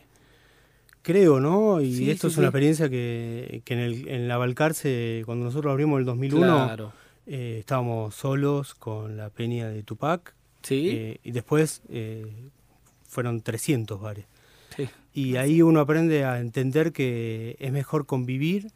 Creo, 1.03 1.41
¿no? 1.41 1.81
Y 1.81 1.95
Sí, 1.95 2.11
esto 2.11 2.29
sí, 2.29 2.33
es 2.35 2.39
una 2.39 2.47
sí. 2.47 2.49
experiencia 2.49 2.89
que, 2.89 3.63
que 3.65 3.75
en, 3.75 3.81
el, 3.81 4.09
en 4.09 4.29
la 4.29 4.37
Balcarce, 4.39 5.23
cuando 5.27 5.45
nosotros 5.45 5.71
abrimos 5.73 5.99
el 5.99 6.05
2001, 6.05 6.47
Claro. 6.67 6.93
eh, 7.27 7.57
estábamos 7.61 8.15
solos 8.15 8.75
con 8.75 9.17
la 9.17 9.29
peña 9.31 9.69
de 9.69 9.83
Tupac. 9.83 10.35
Sí, 10.63 10.89
Eh, 10.93 11.19
y 11.25 11.33
después 11.33 11.83
eh, 11.89 12.27
fueron 13.09 13.41
300 13.43 14.01
bares. 14.01 14.27
sí. 14.77 14.89
Y 15.15 15.37
ahí 15.37 15.61
uno 15.61 15.81
aprende 15.81 16.25
a 16.25 16.39
entender 16.41 16.93
que 16.93 17.57
es 17.59 17.71
mejor 17.73 18.07
convivir, 18.07 18.69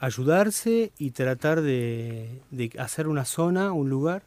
ayudarse 0.00 0.92
y 0.98 1.10
tratar 1.12 1.60
de, 1.62 2.40
de 2.50 2.70
hacer 2.78 3.08
una 3.08 3.24
zona, 3.24 3.72
un 3.72 3.88
lugar, 3.88 4.22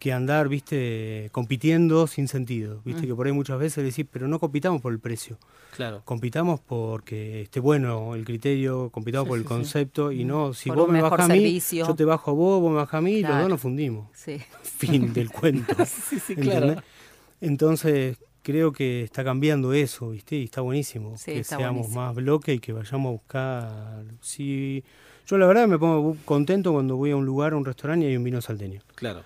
que 0.00 0.12
andar, 0.12 0.48
viste, 0.48 1.28
compitiendo 1.30 2.06
sin 2.08 2.26
sentido. 2.26 2.80
Viste 2.84 3.02
Mm. 3.02 3.06
que 3.06 3.14
por 3.14 3.26
ahí 3.26 3.32
muchas 3.32 3.58
veces 3.60 3.84
decís, 3.84 4.06
pero 4.10 4.26
no 4.26 4.40
compitamos 4.40 4.80
por 4.82 4.92
el 4.92 4.98
precio, 4.98 5.38
Claro. 5.76 6.02
compitamos 6.04 6.58
porque 6.58 7.42
esté 7.42 7.60
bueno 7.60 8.14
el 8.16 8.24
criterio, 8.24 8.90
compitamos 8.90 9.26
Sí, 9.26 9.28
por 9.28 9.38
el 9.38 9.44
sí, 9.44 9.48
sí. 9.48 9.54
concepto 9.54 10.10
y 10.10 10.24
no, 10.24 10.52
si 10.54 10.70
Por 10.70 10.78
vos 10.78 10.86
me 10.88 10.94
mejor 10.94 11.10
bajas 11.12 11.26
a 11.30 11.32
mí, 11.34 11.38
servicio. 11.40 11.86
yo 11.86 11.94
te 11.94 12.04
bajo 12.04 12.30
a 12.32 12.34
vos, 12.34 12.60
vos 12.60 12.70
me 12.70 12.76
bajás 12.78 12.94
a 12.94 13.00
mí 13.02 13.12
y 13.12 13.22
los 13.22 13.38
dos 13.38 13.48
nos 13.48 13.60
fundimos. 13.60 14.08
Sí. 14.14 14.38
Fin 14.62 15.12
del 15.12 15.30
cuento. 15.30 15.74
Sí, 15.86 16.18
sí, 16.18 16.32
¿entendés? 16.32 16.58
claro. 16.64 16.82
Entonces, 17.42 18.16
creo 18.42 18.72
que 18.72 19.02
está 19.02 19.22
cambiando 19.24 19.72
eso, 19.72 20.10
¿viste? 20.10 20.36
Y 20.36 20.44
está 20.44 20.60
buenísimo 20.60 21.16
Sí, 21.16 21.32
que 21.32 21.40
está 21.40 21.56
seamos 21.58 21.80
buenísimo. 21.82 22.00
más 22.06 22.14
bloque 22.14 22.54
y 22.54 22.58
que 22.58 22.72
vayamos 22.72 23.08
a 23.08 23.12
buscar. 23.12 24.04
Sí, 24.20 24.82
yo 25.26 25.38
la 25.38 25.46
verdad 25.46 25.68
me 25.68 25.78
pongo 25.78 26.16
contento 26.24 26.72
cuando 26.72 26.96
voy 26.96 27.10
a 27.10 27.16
un 27.16 27.24
lugar, 27.26 27.52
a 27.52 27.56
un 27.56 27.64
restaurante 27.64 28.06
y 28.06 28.10
hay 28.10 28.16
un 28.16 28.24
vino 28.24 28.40
salteño. 28.40 28.80
Claro. 28.94 29.22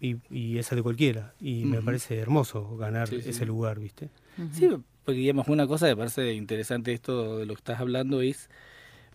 Y, 0.00 0.16
y 0.30 0.58
esa 0.58 0.76
de 0.76 0.82
cualquiera. 0.82 1.34
Y 1.40 1.64
me 1.64 1.80
parece 1.82 2.16
hermoso 2.18 2.76
ganar 2.76 3.08
Sí, 3.08 3.22
sí, 3.22 3.30
ese 3.30 3.40
sí. 3.40 3.44
lugar, 3.46 3.78
¿viste? 3.80 4.10
Sí, 4.52 4.68
porque 5.04 5.20
digamos, 5.20 5.48
una 5.48 5.66
cosa 5.66 5.86
que 5.86 5.92
me 5.94 5.98
parece 5.98 6.34
interesante 6.34 6.92
esto 6.92 7.38
de 7.38 7.46
lo 7.46 7.54
que 7.54 7.58
estás 7.60 7.80
hablando 7.80 8.20
es, 8.20 8.48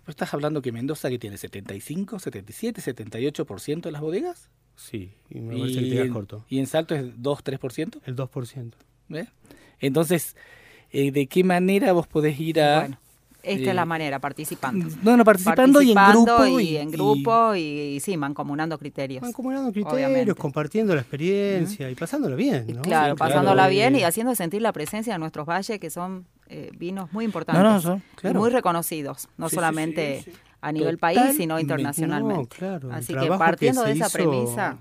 vos 0.06 0.10
estás 0.10 0.34
hablando 0.34 0.62
que 0.62 0.72
Mendoza 0.72 1.10
que 1.10 1.20
tiene 1.20 1.38
75, 1.38 2.18
77, 2.20 2.82
78% 2.82 3.82
de 3.82 3.92
las 3.92 4.02
bodegas. 4.02 4.50
Sí, 4.76 5.12
y 5.30 5.40
me 5.40 5.56
parece 5.60 5.76
que 5.82 5.86
te 5.86 5.90
quedas 5.92 6.08
en, 6.08 6.14
corto. 6.14 6.46
y 6.50 6.58
en 6.58 6.66
Salto 6.66 6.96
es 6.96 7.06
2, 7.22 7.44
3%. 7.44 8.00
El 8.06 8.16
2%. 8.16 8.72
Entonces, 9.80 10.36
eh, 10.92 11.12
¿de 11.12 11.28
qué 11.28 11.44
manera 11.44 11.92
vos 11.94 12.08
podés 12.08 12.40
ir 12.40 12.62
a... 12.62 12.80
Bueno, 12.82 12.98
esta 13.44 13.66
eh, 13.66 13.70
es 13.70 13.76
la 13.76 13.84
manera, 13.86 14.20
participando. 14.20 14.88
No, 15.04 15.18
no, 15.18 15.26
participando, 15.26 15.82
y 15.82 15.92
en 15.92 15.98
grupo. 16.12 16.60
y, 16.60 16.78
en 16.78 16.92
grupo 16.92 17.56
y, 17.56 17.60
y 17.96 18.00
sí, 18.00 18.16
mancomunando 18.16 18.78
criterios. 18.78 19.22
Mancomunando 19.22 19.72
criterios, 19.74 19.94
Obviamente. 20.10 20.34
compartiendo 20.36 20.96
la 20.96 21.02
experiencia 21.02 21.90
y 21.90 21.96
pasándola 21.96 22.38
bien, 22.38 22.64
Y 22.70 22.74
¿no? 22.74 22.82
Claro, 22.84 23.14
Sí, 23.14 23.18
claro. 23.18 23.34
pasándola 23.34 23.68
bien 23.68 23.98
y 23.98 24.00
Eh, 24.00 24.06
haciendo 24.06 24.34
sentir 24.36 24.62
la 24.62 24.72
presencia 24.72 25.12
de 25.12 25.20
nuestros 25.20 25.46
valles, 25.46 25.78
que 25.78 25.90
son 25.90 26.26
eh, 26.48 26.72
vinos 26.78 27.12
muy 27.12 27.26
importantes. 27.26 27.62
No, 27.62 27.70
no, 27.74 27.82
son, 27.82 27.98
y 28.14 28.16
claro. 28.22 28.40
muy 28.40 28.50
reconocidos, 28.50 29.28
no 29.38 29.50
Sí, 29.50 29.56
solamente 29.56 30.22
sí, 30.24 30.32
sí. 30.32 30.38
a 30.62 30.72
nivel 30.72 30.98
país, 30.98 31.20
sino 31.36 31.60
internacionalmente. 31.60 32.44
No, 32.44 32.48
claro, 32.48 32.94
Así 32.94 33.14
que 33.14 33.28
partiendo 33.28 33.84
de 33.84 33.92
esa 33.92 34.06
hizo- 34.08 34.14
premisa, 34.18 34.78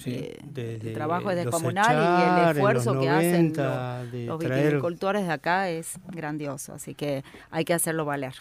Sí. 0.00 0.14
eh, 0.14 0.38
de- 0.44 0.76
el 0.76 0.92
trabajo 0.94 1.30
es 1.30 1.36
los 1.36 1.44
descomunal 1.46 1.84
y 1.86 1.98
echar 1.98 2.32
el 2.32 2.38
en 2.38 2.46
los 2.46 2.56
esfuerzo 2.56 2.92
que 3.00 3.06
90, 3.06 3.98
hacen 4.00 4.10
de 4.12 4.26
los 4.26 4.38
traer- 4.40 4.70
viticultores 4.70 5.26
de 5.26 5.32
acá 5.32 5.68
es 5.70 5.92
grandioso, 6.08 6.72
así 6.74 6.94
que 6.94 7.22
hay 7.50 7.64
que 7.64 7.74
hacerlo 7.74 8.04
valer. 8.04 8.34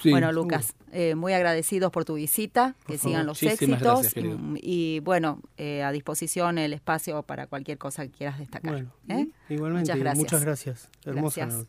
Sí, 0.00 0.10
bueno. 0.10 0.32
Lucas, 0.32 0.74
eh, 0.90 1.14
muy 1.14 1.34
agradecidos 1.34 1.92
por 1.92 2.04
tu 2.06 2.14
visita, 2.14 2.74
que 2.86 2.96
sigan 2.96 3.26
los 3.26 3.42
Muchísimas 3.42 3.80
éxitos 3.82 4.02
gracias, 4.14 4.24
mm, 4.40 4.56
y 4.60 5.00
bueno, 5.00 5.40
eh, 5.58 5.82
a 5.82 5.92
disposición 5.92 6.56
el 6.58 6.72
espacio 6.72 7.22
para 7.24 7.46
cualquier 7.46 7.76
cosa 7.78 8.06
que 8.06 8.10
quieras 8.12 8.38
destacar. 8.38 8.72
Bueno, 8.72 8.90
¿eh? 9.08 9.28
igualmente, 9.50 9.90
Muchas 9.92 9.98
gracias. 9.98 10.18
muchas 10.24 10.44
gracias. 10.44 10.88
Hermosa 11.04 11.44
Gracias. 11.46 11.66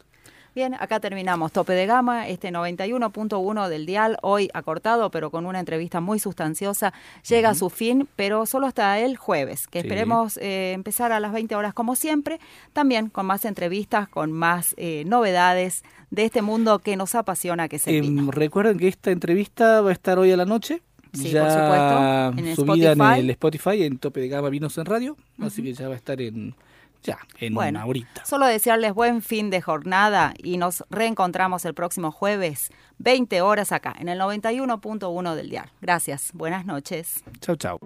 Bien, 0.55 0.75
acá 0.75 0.99
terminamos. 0.99 1.51
Tope 1.51 1.73
de 1.73 1.87
gama, 1.87 2.27
este 2.27 2.51
91.1 2.51 3.69
del 3.69 3.85
dial, 3.87 4.17
hoy 4.21 4.49
acortado, 4.53 5.09
pero 5.09 5.31
con 5.31 5.47
una 5.47 5.59
entrevista 5.59 5.99
muy 5.99 6.19
sustanciosa, 6.19 6.93
llega 7.27 7.49
a 7.49 7.55
su 7.55 7.71
fin, 7.71 8.07
pero 8.15 8.45
solo 8.45 8.67
hasta 8.67 8.99
el 8.99 9.17
jueves, 9.17 9.67
que 9.67 9.81
Sí. 9.81 9.87
esperemos 9.87 10.37
eh, 10.37 10.73
empezar 10.73 11.11
a 11.11 11.19
las 11.19 11.31
20 11.33 11.55
horas 11.55 11.73
como 11.73 11.95
siempre, 11.95 12.39
también 12.71 13.09
con 13.09 13.25
más 13.25 13.45
entrevistas, 13.45 14.07
con 14.07 14.31
más 14.31 14.75
eh, 14.77 15.03
novedades 15.07 15.83
de 16.11 16.25
este 16.25 16.43
mundo 16.43 16.77
que 16.79 16.95
nos 16.97 17.15
apasiona, 17.15 17.67
que 17.67 17.77
es 17.77 17.87
el 17.87 17.95
Em, 18.05 18.29
recuerden 18.29 18.77
que 18.77 18.87
esta 18.87 19.09
entrevista 19.09 19.81
va 19.81 19.89
a 19.89 19.93
estar 19.93 20.19
hoy 20.19 20.31
a 20.31 20.37
la 20.37 20.45
noche. 20.45 20.83
Sí, 21.13 21.29
ya 21.29 21.41
por 21.43 21.51
supuesto, 21.51 22.47
en 22.49 22.55
subida 22.55 22.91
Spotify. 22.91 23.19
en 23.19 23.25
el 23.25 23.29
Spotify, 23.31 23.83
en 23.83 23.97
Tope 23.97 24.19
de 24.19 24.27
Gama 24.29 24.49
Vinos 24.49 24.77
en 24.77 24.85
Radio. 24.85 25.17
Así 25.39 25.63
que 25.63 25.73
ya 25.73 25.87
va 25.87 25.93
a 25.95 25.97
estar 25.97 26.19
en 26.21 26.55
ya 27.03 27.19
en 27.39 27.53
Bueno, 27.53 27.79
una 27.79 27.85
horita. 27.85 28.25
Solo 28.25 28.45
desearles 28.47 28.93
buen 28.93 29.21
fin 29.21 29.49
de 29.49 29.61
jornada 29.61 30.33
y 30.37 30.57
nos 30.57 30.83
reencontramos 30.89 31.65
el 31.65 31.73
próximo 31.73 32.11
jueves, 32.11 32.71
20 32.97 33.41
horas 33.41 33.71
acá, 33.71 33.93
en 33.99 34.09
el 34.09 34.19
91.1 34.19 35.35
del 35.35 35.49
dial. 35.49 35.69
Gracias, 35.81 36.31
buenas 36.33 36.65
noches. 36.65 37.23
Chau, 37.39 37.55
chau. 37.55 37.79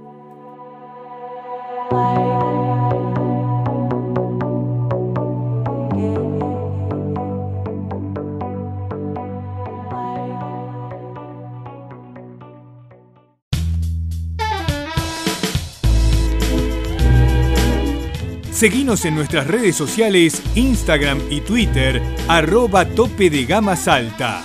Seguinos 18.58 19.06
en 19.06 19.14
nuestras 19.14 19.46
redes 19.46 19.76
sociales, 19.76 20.42
Instagram 20.56 21.22
y 21.30 21.42
Twitter, 21.42 22.02
arroba 22.28 22.86
tope 22.86 23.30
de 23.30 23.46
gama 23.46 23.76
salta. 23.76 24.44